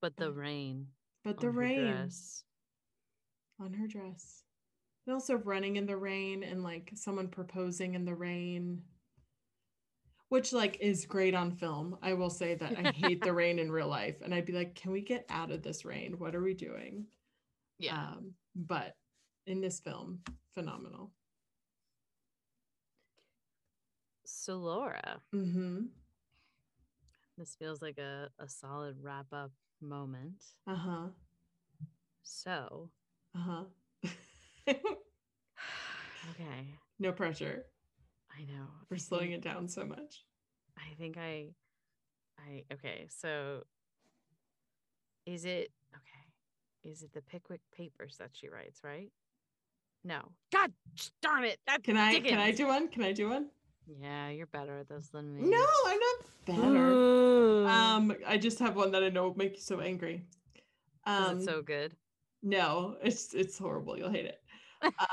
But 0.00 0.16
the 0.16 0.32
rain. 0.32 0.88
But 1.24 1.38
the 1.38 1.50
rain 1.50 1.92
dress. 1.92 2.42
on 3.60 3.74
her 3.74 3.86
dress. 3.86 4.42
And 5.06 5.14
also 5.14 5.36
running 5.36 5.76
in 5.76 5.86
the 5.86 5.96
rain 5.96 6.42
and 6.42 6.62
like 6.62 6.90
someone 6.94 7.28
proposing 7.28 7.94
in 7.94 8.04
the 8.04 8.14
rain. 8.14 8.82
Which 10.30 10.52
like 10.52 10.78
is 10.80 11.04
great 11.06 11.34
on 11.34 11.50
film. 11.52 11.98
I 12.02 12.14
will 12.14 12.30
say 12.30 12.54
that 12.54 12.78
I 12.78 12.90
hate 12.94 13.22
the 13.22 13.32
rain 13.32 13.58
in 13.58 13.70
real 13.70 13.88
life. 13.88 14.16
And 14.24 14.32
I'd 14.34 14.46
be 14.46 14.52
like, 14.52 14.74
can 14.74 14.90
we 14.92 15.02
get 15.02 15.26
out 15.28 15.50
of 15.50 15.62
this 15.62 15.84
rain? 15.84 16.14
What 16.18 16.34
are 16.34 16.42
we 16.42 16.54
doing? 16.54 17.04
Yeah. 17.78 17.98
Um, 18.00 18.32
but 18.54 18.96
in 19.46 19.60
this 19.60 19.80
film, 19.80 20.20
phenomenal. 20.54 21.10
so 24.24 24.56
Laura, 24.56 25.20
Mm-hmm. 25.34 25.80
this 27.36 27.56
feels 27.58 27.82
like 27.82 27.98
a, 27.98 28.28
a 28.38 28.48
solid 28.48 28.96
wrap 29.02 29.26
up 29.32 29.50
moment. 29.80 30.44
Uh-huh. 30.68 31.08
So 32.22 32.90
Uh-huh. 33.36 33.64
okay. 36.30 36.66
no 37.00 37.10
pressure. 37.12 37.64
I 38.40 38.52
know. 38.52 38.66
We're 38.90 38.96
slowing 38.96 39.32
it 39.32 39.42
down 39.42 39.68
so 39.68 39.84
much. 39.84 40.24
I 40.78 40.94
think 40.98 41.18
I 41.18 41.48
I 42.38 42.64
okay, 42.72 43.06
so 43.10 43.62
is 45.26 45.44
it 45.44 45.70
okay. 45.94 46.90
Is 46.90 47.02
it 47.02 47.12
the 47.12 47.20
Pickwick 47.22 47.60
papers 47.76 48.16
that 48.18 48.30
she 48.32 48.48
writes, 48.48 48.80
right? 48.82 49.10
No. 50.04 50.20
God 50.52 50.72
darn 51.20 51.44
it. 51.44 51.58
That 51.66 51.82
Can 51.82 51.96
I 51.98 52.20
can 52.20 52.38
I 52.38 52.52
do 52.52 52.66
one? 52.66 52.88
Can 52.88 53.02
I 53.02 53.12
do 53.12 53.28
one? 53.28 53.48
Yeah, 54.00 54.30
you're 54.30 54.46
better 54.46 54.78
at 54.78 54.88
this 54.88 55.08
than 55.08 55.34
me. 55.34 55.42
No, 55.50 55.66
I'm 55.86 55.98
not 55.98 56.46
better. 56.46 56.86
Ooh. 56.88 57.66
Um, 57.66 58.16
I 58.26 58.38
just 58.38 58.58
have 58.60 58.76
one 58.76 58.92
that 58.92 59.02
I 59.02 59.08
know 59.08 59.24
will 59.24 59.36
make 59.36 59.56
you 59.56 59.60
so 59.60 59.80
angry. 59.80 60.24
Is 60.54 60.62
Um, 61.04 61.38
it 61.38 61.44
so 61.44 61.60
good? 61.62 61.94
no, 62.42 62.96
it's 63.02 63.34
it's 63.34 63.58
horrible. 63.58 63.98
You'll 63.98 64.10
hate 64.10 64.26
it. 64.26 64.38
Uh, 64.82 65.06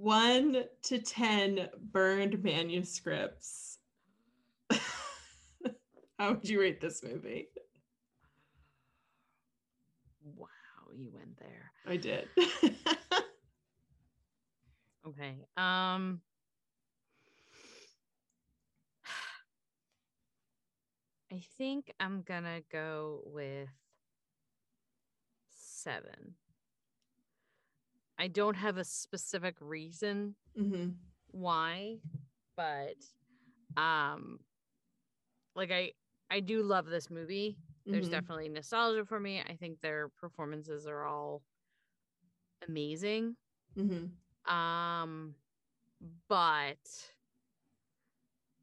one 0.00 0.64
to 0.82 0.98
ten 0.98 1.68
burned 1.92 2.42
manuscripts. 2.42 3.78
How 6.18 6.32
would 6.32 6.48
you 6.48 6.60
rate 6.60 6.80
this 6.80 7.02
movie? 7.02 7.48
Wow, 10.36 10.46
you 10.96 11.10
went 11.12 11.38
there. 11.38 11.72
I 11.86 11.96
did. 11.96 12.28
Okay. 15.08 15.36
Um 15.56 16.20
I 21.32 21.40
think 21.56 21.92
I'm 21.98 22.22
gonna 22.22 22.60
go 22.70 23.22
with 23.24 23.70
seven. 25.48 26.34
I 28.18 28.28
don't 28.28 28.56
have 28.56 28.76
a 28.76 28.84
specific 28.84 29.56
reason 29.60 30.36
hmm 30.56 30.88
why, 31.30 31.98
but 32.56 32.96
um 33.76 34.40
like 35.54 35.70
I 35.70 35.92
I 36.30 36.40
do 36.40 36.62
love 36.62 36.86
this 36.86 37.10
movie. 37.10 37.58
There's 37.90 38.08
Mhm. 38.08 38.10
definitely 38.10 38.48
nostalgia 38.48 39.04
for 39.04 39.18
me. 39.20 39.40
I 39.40 39.56
think 39.56 39.80
their 39.80 40.08
performances 40.08 40.86
are 40.86 41.04
all 41.04 41.42
amazing. 42.66 43.36
hmm 43.76 44.06
Um, 44.46 45.34
but 46.28 46.78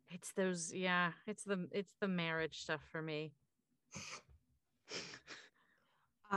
it's 0.10 0.32
those, 0.34 0.74
yeah, 0.74 1.12
it's 1.28 1.44
the 1.44 1.68
it's 1.72 1.96
the 2.00 2.08
marriage 2.08 2.60
stuff 2.60 2.82
for 2.92 3.02
me. 3.02 3.34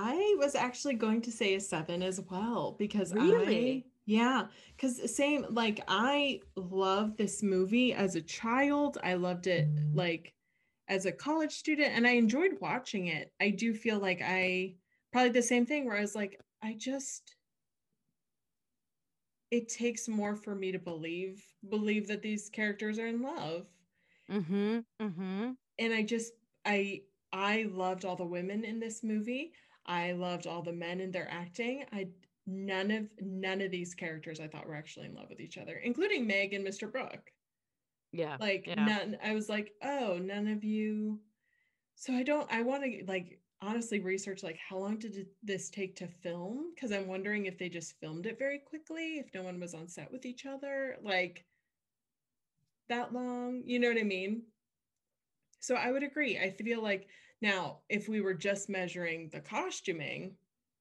I 0.00 0.36
was 0.38 0.54
actually 0.54 0.94
going 0.94 1.22
to 1.22 1.32
say 1.32 1.54
a 1.54 1.60
seven 1.60 2.02
as 2.02 2.20
well 2.30 2.76
because 2.78 3.12
Really? 3.12 3.84
I, 3.86 3.90
yeah, 4.06 4.46
because 4.76 5.14
same 5.14 5.44
like 5.50 5.80
I 5.88 6.40
love 6.56 7.16
this 7.16 7.42
movie 7.42 7.92
as 7.92 8.14
a 8.14 8.22
child. 8.22 8.98
I 9.02 9.14
loved 9.14 9.46
it 9.46 9.68
like 9.92 10.34
as 10.88 11.04
a 11.04 11.12
college 11.12 11.52
student 11.52 11.94
and 11.94 12.06
I 12.06 12.12
enjoyed 12.12 12.58
watching 12.60 13.08
it. 13.08 13.32
I 13.40 13.50
do 13.50 13.74
feel 13.74 13.98
like 13.98 14.22
I 14.24 14.74
probably 15.12 15.30
the 15.30 15.42
same 15.42 15.66
thing 15.66 15.84
where 15.84 15.96
I 15.96 16.00
was 16.00 16.14
like, 16.14 16.40
I 16.62 16.74
just 16.78 17.34
it 19.50 19.68
takes 19.68 20.08
more 20.08 20.36
for 20.36 20.54
me 20.54 20.72
to 20.72 20.78
believe 20.78 21.42
believe 21.68 22.06
that 22.08 22.22
these 22.22 22.48
characters 22.48 22.98
are 22.98 23.06
in 23.06 23.22
love. 23.22 23.66
Mm-hmm. 24.30 24.78
Mm-hmm. 25.00 25.50
and 25.78 25.92
I 25.94 26.02
just 26.02 26.32
I 26.66 27.02
I 27.32 27.66
loved 27.70 28.04
all 28.04 28.16
the 28.16 28.24
women 28.24 28.64
in 28.64 28.78
this 28.80 29.02
movie. 29.02 29.52
I 29.88 30.12
loved 30.12 30.46
all 30.46 30.62
the 30.62 30.72
men 30.72 31.00
in 31.00 31.10
their 31.10 31.28
acting. 31.30 31.84
I 31.92 32.08
none 32.46 32.90
of 32.90 33.08
none 33.20 33.60
of 33.62 33.70
these 33.70 33.94
characters 33.94 34.38
I 34.38 34.46
thought 34.46 34.66
were 34.66 34.76
actually 34.76 35.06
in 35.06 35.14
love 35.14 35.30
with 35.30 35.40
each 35.40 35.58
other, 35.58 35.76
including 35.82 36.26
Meg 36.26 36.52
and 36.52 36.66
Mr. 36.66 36.90
Brooke. 36.90 37.32
Yeah. 38.12 38.36
Like 38.38 38.66
yeah. 38.66 38.84
none 38.84 39.16
I 39.24 39.34
was 39.34 39.48
like, 39.48 39.72
"Oh, 39.82 40.18
none 40.22 40.46
of 40.46 40.62
you." 40.62 41.20
So 41.96 42.12
I 42.12 42.22
don't 42.22 42.50
I 42.52 42.62
want 42.62 42.84
to 42.84 43.04
like 43.08 43.40
honestly 43.60 43.98
research 43.98 44.44
like 44.44 44.56
how 44.56 44.78
long 44.78 44.98
did 44.98 45.26
this 45.42 45.68
take 45.68 45.96
to 45.96 46.06
film 46.06 46.70
because 46.74 46.92
I'm 46.92 47.08
wondering 47.08 47.46
if 47.46 47.58
they 47.58 47.68
just 47.68 47.98
filmed 48.00 48.26
it 48.26 48.38
very 48.38 48.58
quickly, 48.58 49.18
if 49.18 49.26
no 49.34 49.42
one 49.42 49.58
was 49.58 49.74
on 49.74 49.88
set 49.88 50.12
with 50.12 50.26
each 50.26 50.46
other, 50.46 50.96
like 51.02 51.44
that 52.88 53.12
long, 53.12 53.62
you 53.64 53.78
know 53.78 53.88
what 53.88 53.98
I 53.98 54.04
mean? 54.04 54.42
So 55.60 55.74
I 55.76 55.90
would 55.90 56.02
agree. 56.02 56.38
I 56.38 56.50
feel 56.50 56.82
like 56.82 57.08
now 57.40 57.82
if 57.88 58.08
we 58.08 58.20
were 58.20 58.34
just 58.34 58.68
measuring 58.68 59.30
the 59.30 59.40
costuming, 59.40 60.38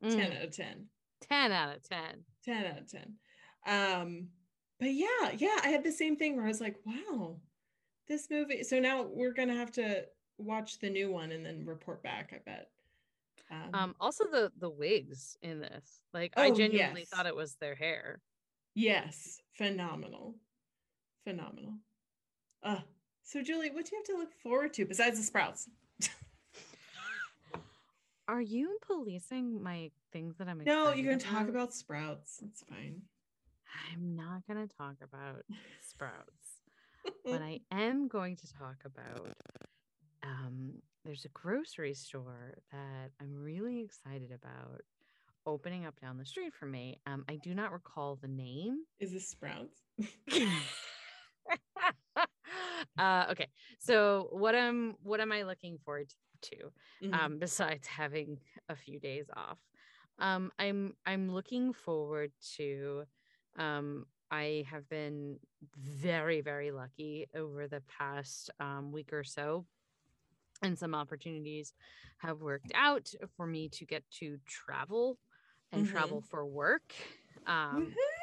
10 0.10 0.32
Mm, 0.32 0.34
out 0.34 0.44
of 0.44 0.52
10. 0.52 0.90
10 1.22 1.52
out 1.52 1.76
of 1.78 1.84
10. 1.84 2.26
10 2.44 2.66
out 2.66 2.80
of 2.80 2.90
10. 2.90 3.18
Um 3.66 4.32
but 4.80 4.94
yeah, 4.94 5.32
yeah, 5.36 5.60
I 5.64 5.70
had 5.70 5.84
the 5.84 5.92
same 5.92 6.18
thing 6.18 6.36
where 6.36 6.46
I 6.46 6.50
was 6.50 6.62
like, 6.62 6.78
wow, 6.86 7.42
this 8.08 8.30
movie. 8.30 8.64
So 8.64 8.80
now 8.80 9.04
we're 9.04 9.34
going 9.34 9.50
to 9.50 9.56
have 9.56 9.72
to 9.74 10.08
watch 10.38 10.80
the 10.80 10.90
new 10.90 11.12
one 11.12 11.32
and 11.32 11.46
then 11.46 11.66
report 11.66 12.04
back, 12.04 12.34
I 12.34 12.40
bet. 12.40 12.72
Um, 13.52 13.86
Um, 13.86 13.96
also 14.00 14.26
the 14.30 14.52
the 14.56 14.70
wigs 14.70 15.38
in 15.42 15.60
this. 15.60 16.04
Like 16.14 16.34
I 16.38 16.52
Oh, 16.52 16.52
genuinely 16.52 17.06
yes. 17.06 17.12
thought 17.12 17.26
it 17.26 17.36
was 17.36 17.58
their 17.58 17.76
hair. 17.76 18.24
yes, 18.76 19.42
phenomenal. 19.52 20.40
Phenomenal. 21.26 21.80
Uh 22.64 22.84
so 23.28 23.44
Julie, 23.44 23.70
what 23.72 23.86
do 23.86 23.92
you 23.92 23.98
have 23.98 24.06
to 24.06 24.18
look 24.18 24.32
forward 24.42 24.74
to 24.76 24.86
besides 24.86 25.20
the 25.20 25.24
sprouts? 25.26 25.68
Are 28.30 28.42
you 28.42 28.78
policing 28.86 29.62
my 29.62 29.92
things 30.14 30.38
that 30.38 30.48
I'm 30.48 30.64
No, 30.64 30.94
you're 30.94 31.06
going 31.06 31.20
to 31.20 31.26
talk 31.26 31.50
about 31.50 31.74
sprouts. 31.74 32.40
It's 32.46 32.64
fine. 32.64 33.02
I'm 33.92 34.16
not 34.16 34.48
going 34.48 34.66
to 34.66 34.76
talk 34.76 34.96
about 35.04 35.44
sprouts, 35.82 36.62
but 37.26 37.42
I 37.42 37.60
am 37.70 38.08
going 38.08 38.38
to 38.38 38.54
talk 38.54 38.78
about 38.86 39.36
um 40.24 40.76
there's 41.06 41.26
a 41.26 41.30
grocery 41.30 41.94
store 41.94 42.56
that 42.72 43.12
I'm 43.22 43.36
really 43.36 43.82
excited 43.82 44.32
about 44.32 44.82
opening 45.46 45.86
up 45.86 46.00
down 46.00 46.18
the 46.18 46.26
street 46.26 46.54
from 46.54 46.72
me. 46.72 47.00
Um 47.06 47.26
I 47.30 47.36
do 47.36 47.54
not 47.54 47.74
recall 47.74 48.18
the 48.22 48.28
name. 48.30 48.84
Is 49.00 49.12
this 49.12 49.28
sprouts? 49.28 49.84
uh 52.98 53.28
okay. 53.32 53.48
So 53.80 54.30
what 54.32 54.56
am 54.56 54.96
what 55.04 55.20
am 55.20 55.32
I 55.32 55.44
looking 55.44 55.78
forward 55.80 56.14
to? 56.44 56.72
Mhm. 57.02 57.18
um, 57.18 57.38
besides 57.40 57.88
having 57.88 58.40
a 58.70 58.76
few 58.76 59.00
days 59.00 59.30
off. 59.36 59.60
Um, 60.20 60.52
I'm 60.60 60.94
I'm 61.06 61.32
looking 61.34 61.74
forward 61.74 62.32
to 62.58 63.04
um, 63.58 64.06
I 64.32 64.66
have 64.70 64.88
been 64.90 65.40
very, 65.78 66.42
very 66.42 66.72
lucky 66.72 67.28
over 67.36 67.68
the 67.68 67.82
past 67.82 68.50
um, 68.60 68.92
week 68.92 69.14
or 69.14 69.24
so. 69.24 69.66
And 70.62 70.78
some 70.78 70.96
opportunities 70.96 71.74
have 72.18 72.42
worked 72.42 72.72
out 72.74 73.14
for 73.36 73.46
me 73.46 73.70
to 73.70 73.86
get 73.86 74.04
to 74.20 74.40
travel 74.48 75.20
and 75.72 75.86
Mhm. 75.86 75.86
travel 75.86 76.22
for 76.22 76.46
work. 76.46 76.94
Um, 77.46 77.98
Woohoo! 77.98 78.17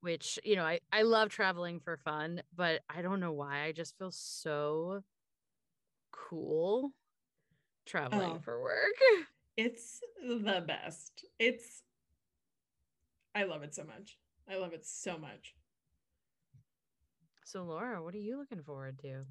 Which 0.00 0.38
you 0.44 0.56
know 0.56 0.64
I, 0.64 0.80
I 0.92 1.02
love 1.02 1.28
traveling 1.30 1.80
for 1.80 1.96
fun 1.98 2.42
but 2.54 2.80
i 2.88 3.02
don't 3.02 3.20
know 3.20 3.32
why 3.32 3.62
i 3.64 3.72
just 3.72 3.96
feel 3.98 4.10
so 4.10 5.02
cool 6.12 6.92
traveling 7.86 8.36
Oh. 8.36 8.40
for 8.44 8.62
work 8.62 8.94
It's 9.56 9.98
the 10.22 10.62
best. 10.64 11.24
It's 11.40 11.82
I 13.34 13.42
love 13.42 13.64
it 13.64 13.74
so 13.74 13.82
much. 13.82 14.16
I 14.48 14.56
love 14.56 14.72
it 14.72 14.86
so 14.86 15.18
much. 15.18 15.56
so 17.44 17.64
laura 17.64 18.00
what 18.02 18.14
are 18.14 18.18
you 18.18 18.38
looking 18.38 18.62
forward 18.62 18.98
to 19.00 19.24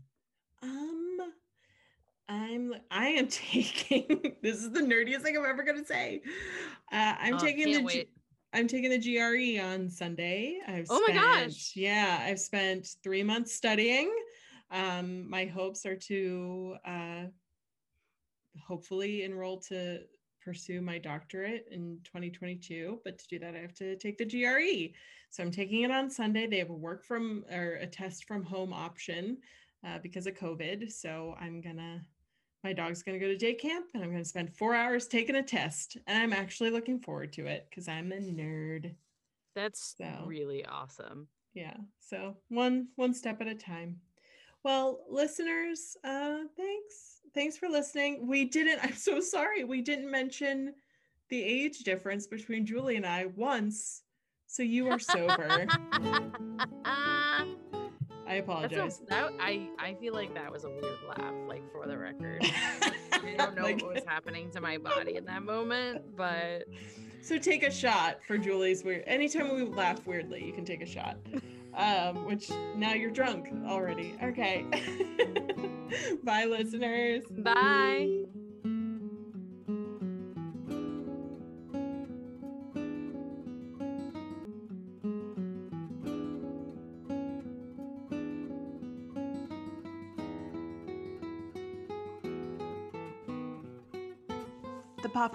Um 0.61 1.17
I'm 2.27 2.73
I 2.91 3.07
am 3.09 3.27
taking 3.29 4.35
this 4.41 4.57
is 4.57 4.71
the 4.71 4.81
nerdiest 4.81 5.21
thing 5.21 5.37
I'm 5.37 5.45
ever 5.45 5.63
gonna 5.63 5.85
say. 5.85 6.21
Uh, 6.91 7.15
I'm 7.19 7.35
Oh, 7.35 7.37
taking 7.37 7.71
the 7.71 7.81
wait. 7.83 8.09
I'm 8.53 8.67
taking 8.67 8.89
the 8.89 8.97
GRE 8.99 9.61
on 9.61 9.89
Sunday. 9.89 10.59
I've 10.67 10.87
Oh 10.89 11.03
my 11.07 11.13
spent, 11.13 11.47
gosh. 11.49 11.71
Yeah, 11.75 12.19
I've 12.21 12.39
spent 12.39 12.95
three 13.03 13.23
months 13.23 13.53
studying. 13.53 14.11
Um, 14.71 15.29
my 15.29 15.45
hopes 15.45 15.85
are 15.85 15.95
to 15.95 16.75
uh, 16.85 17.23
hopefully 18.65 19.23
enroll 19.23 19.59
to 19.61 19.99
pursue 20.43 20.81
my 20.81 20.97
doctorate 20.97 21.67
in 21.71 21.99
2022. 22.05 23.01
But 23.03 23.17
to 23.19 23.27
do 23.27 23.39
that, 23.39 23.55
I 23.55 23.59
have 23.59 23.73
to 23.75 23.95
take 23.97 24.17
the 24.17 24.25
GRE. 24.25 24.93
So 25.29 25.43
I'm 25.43 25.51
taking 25.51 25.81
it 25.81 25.91
on 25.91 26.09
Sunday. 26.09 26.47
They 26.47 26.59
have 26.59 26.69
a 26.69 26.73
work 26.73 27.03
from 27.03 27.43
or 27.51 27.73
a 27.75 27.87
test 27.87 28.25
from 28.25 28.43
home 28.43 28.71
option 28.71 29.37
uh, 29.85 29.99
because 30.01 30.25
of 30.25 30.35
COVID. 30.35 30.91
So 30.91 31.35
I'm 31.39 31.61
gonna 31.61 32.01
my 32.63 32.73
dog's 32.73 33.03
going 33.03 33.19
to 33.19 33.25
go 33.25 33.31
to 33.31 33.37
day 33.37 33.53
camp 33.53 33.85
and 33.93 34.03
I'm 34.03 34.09
going 34.11 34.23
to 34.23 34.27
spend 34.29 34.53
four 34.55 34.75
hours 34.75 35.07
taking 35.07 35.35
a 35.35 35.43
test. 35.43 35.97
And 36.07 36.17
I'm 36.17 36.33
actually 36.33 36.69
looking 36.69 36.99
forward 36.99 37.33
to 37.33 37.45
it 37.45 37.67
because 37.69 37.87
I'm 37.87 38.11
a 38.11 38.17
nerd. 38.17 38.95
that's 39.55 39.95
So. 39.97 40.23
really 40.25 40.65
awesome 40.65 41.27
Yeah. 41.53 41.77
So 41.99 42.35
one 42.49 42.87
one 42.95 43.13
step 43.13 43.41
at 43.41 43.47
a 43.47 43.55
time. 43.55 43.99
Well, 44.63 44.99
listeners, 45.09 45.95
uh 46.03 46.39
thanks. 46.55 47.21
Thanks 47.33 47.57
for 47.57 47.69
listening. 47.69 48.27
We 48.27 48.45
didn't 48.45 48.79
I'm 48.83 48.95
so 48.95 49.19
sorry. 49.19 49.63
We 49.63 49.81
didn't 49.81 50.09
mention 50.11 50.73
the 51.29 51.43
age 51.43 51.79
difference 51.79 52.27
between 52.27 52.65
Julie 52.65 52.95
and 52.95 53.05
I 53.05 53.25
once. 53.35 54.03
So 54.47 54.63
you 54.63 54.89
are 54.89 54.99
sober. 54.99 55.67
I 58.27 58.35
apologize. 58.35 59.01
a, 59.01 59.05
that, 59.09 59.31
I, 59.39 59.69
I 59.79 59.93
feel 59.95 60.13
like 60.13 60.33
that 60.35 60.51
was 60.51 60.63
a 60.65 60.69
weird 60.69 60.97
laugh, 61.07 61.33
like 61.47 61.63
for 61.71 61.87
the 61.87 61.97
record. 61.97 62.43
I 62.43 63.35
don't 63.37 63.55
know 63.55 63.63
Like- 63.63 63.81
what 63.81 63.93
was 63.95 64.03
happening 64.05 64.49
to 64.51 64.61
my 64.61 64.77
body 64.77 65.15
in 65.15 65.25
that 65.25 65.43
moment, 65.43 66.15
but 66.15 66.65
So 67.21 67.37
take 67.37 67.63
a 67.63 67.71
shot 67.71 68.19
for 68.27 68.37
Julie's 68.37 68.83
weird. 68.83 69.03
Anytime 69.07 69.55
we 69.55 69.63
laugh 69.63 70.05
weirdly, 70.05 70.43
you 70.45 70.53
can 70.53 70.65
take 70.65 70.81
a 70.81 70.85
shot. 70.85 71.17
Um, 71.75 72.25
which 72.25 72.49
now 72.75 72.93
you're 72.93 73.11
drunk 73.11 73.49
already. 73.67 74.15
Okay. 74.23 74.65
Bye, 76.23 76.45
listeners. 76.45 77.23
bye. 77.29 78.23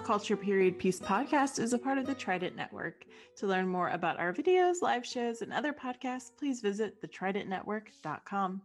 Culture 0.03 0.35
Period 0.35 0.77
Piece 0.77 0.99
podcast 0.99 1.59
is 1.59 1.71
a 1.71 1.77
part 1.77 1.97
of 1.97 2.05
the 2.05 2.13
Trident 2.13 2.57
Network. 2.57 3.05
To 3.37 3.47
learn 3.47 3.67
more 3.67 3.87
about 3.87 4.19
our 4.19 4.33
videos, 4.33 4.81
live 4.81 5.05
shows, 5.05 5.41
and 5.41 5.53
other 5.53 5.71
podcasts, 5.71 6.29
please 6.37 6.59
visit 6.59 7.01
thetridentnetwork.com. 7.01 8.63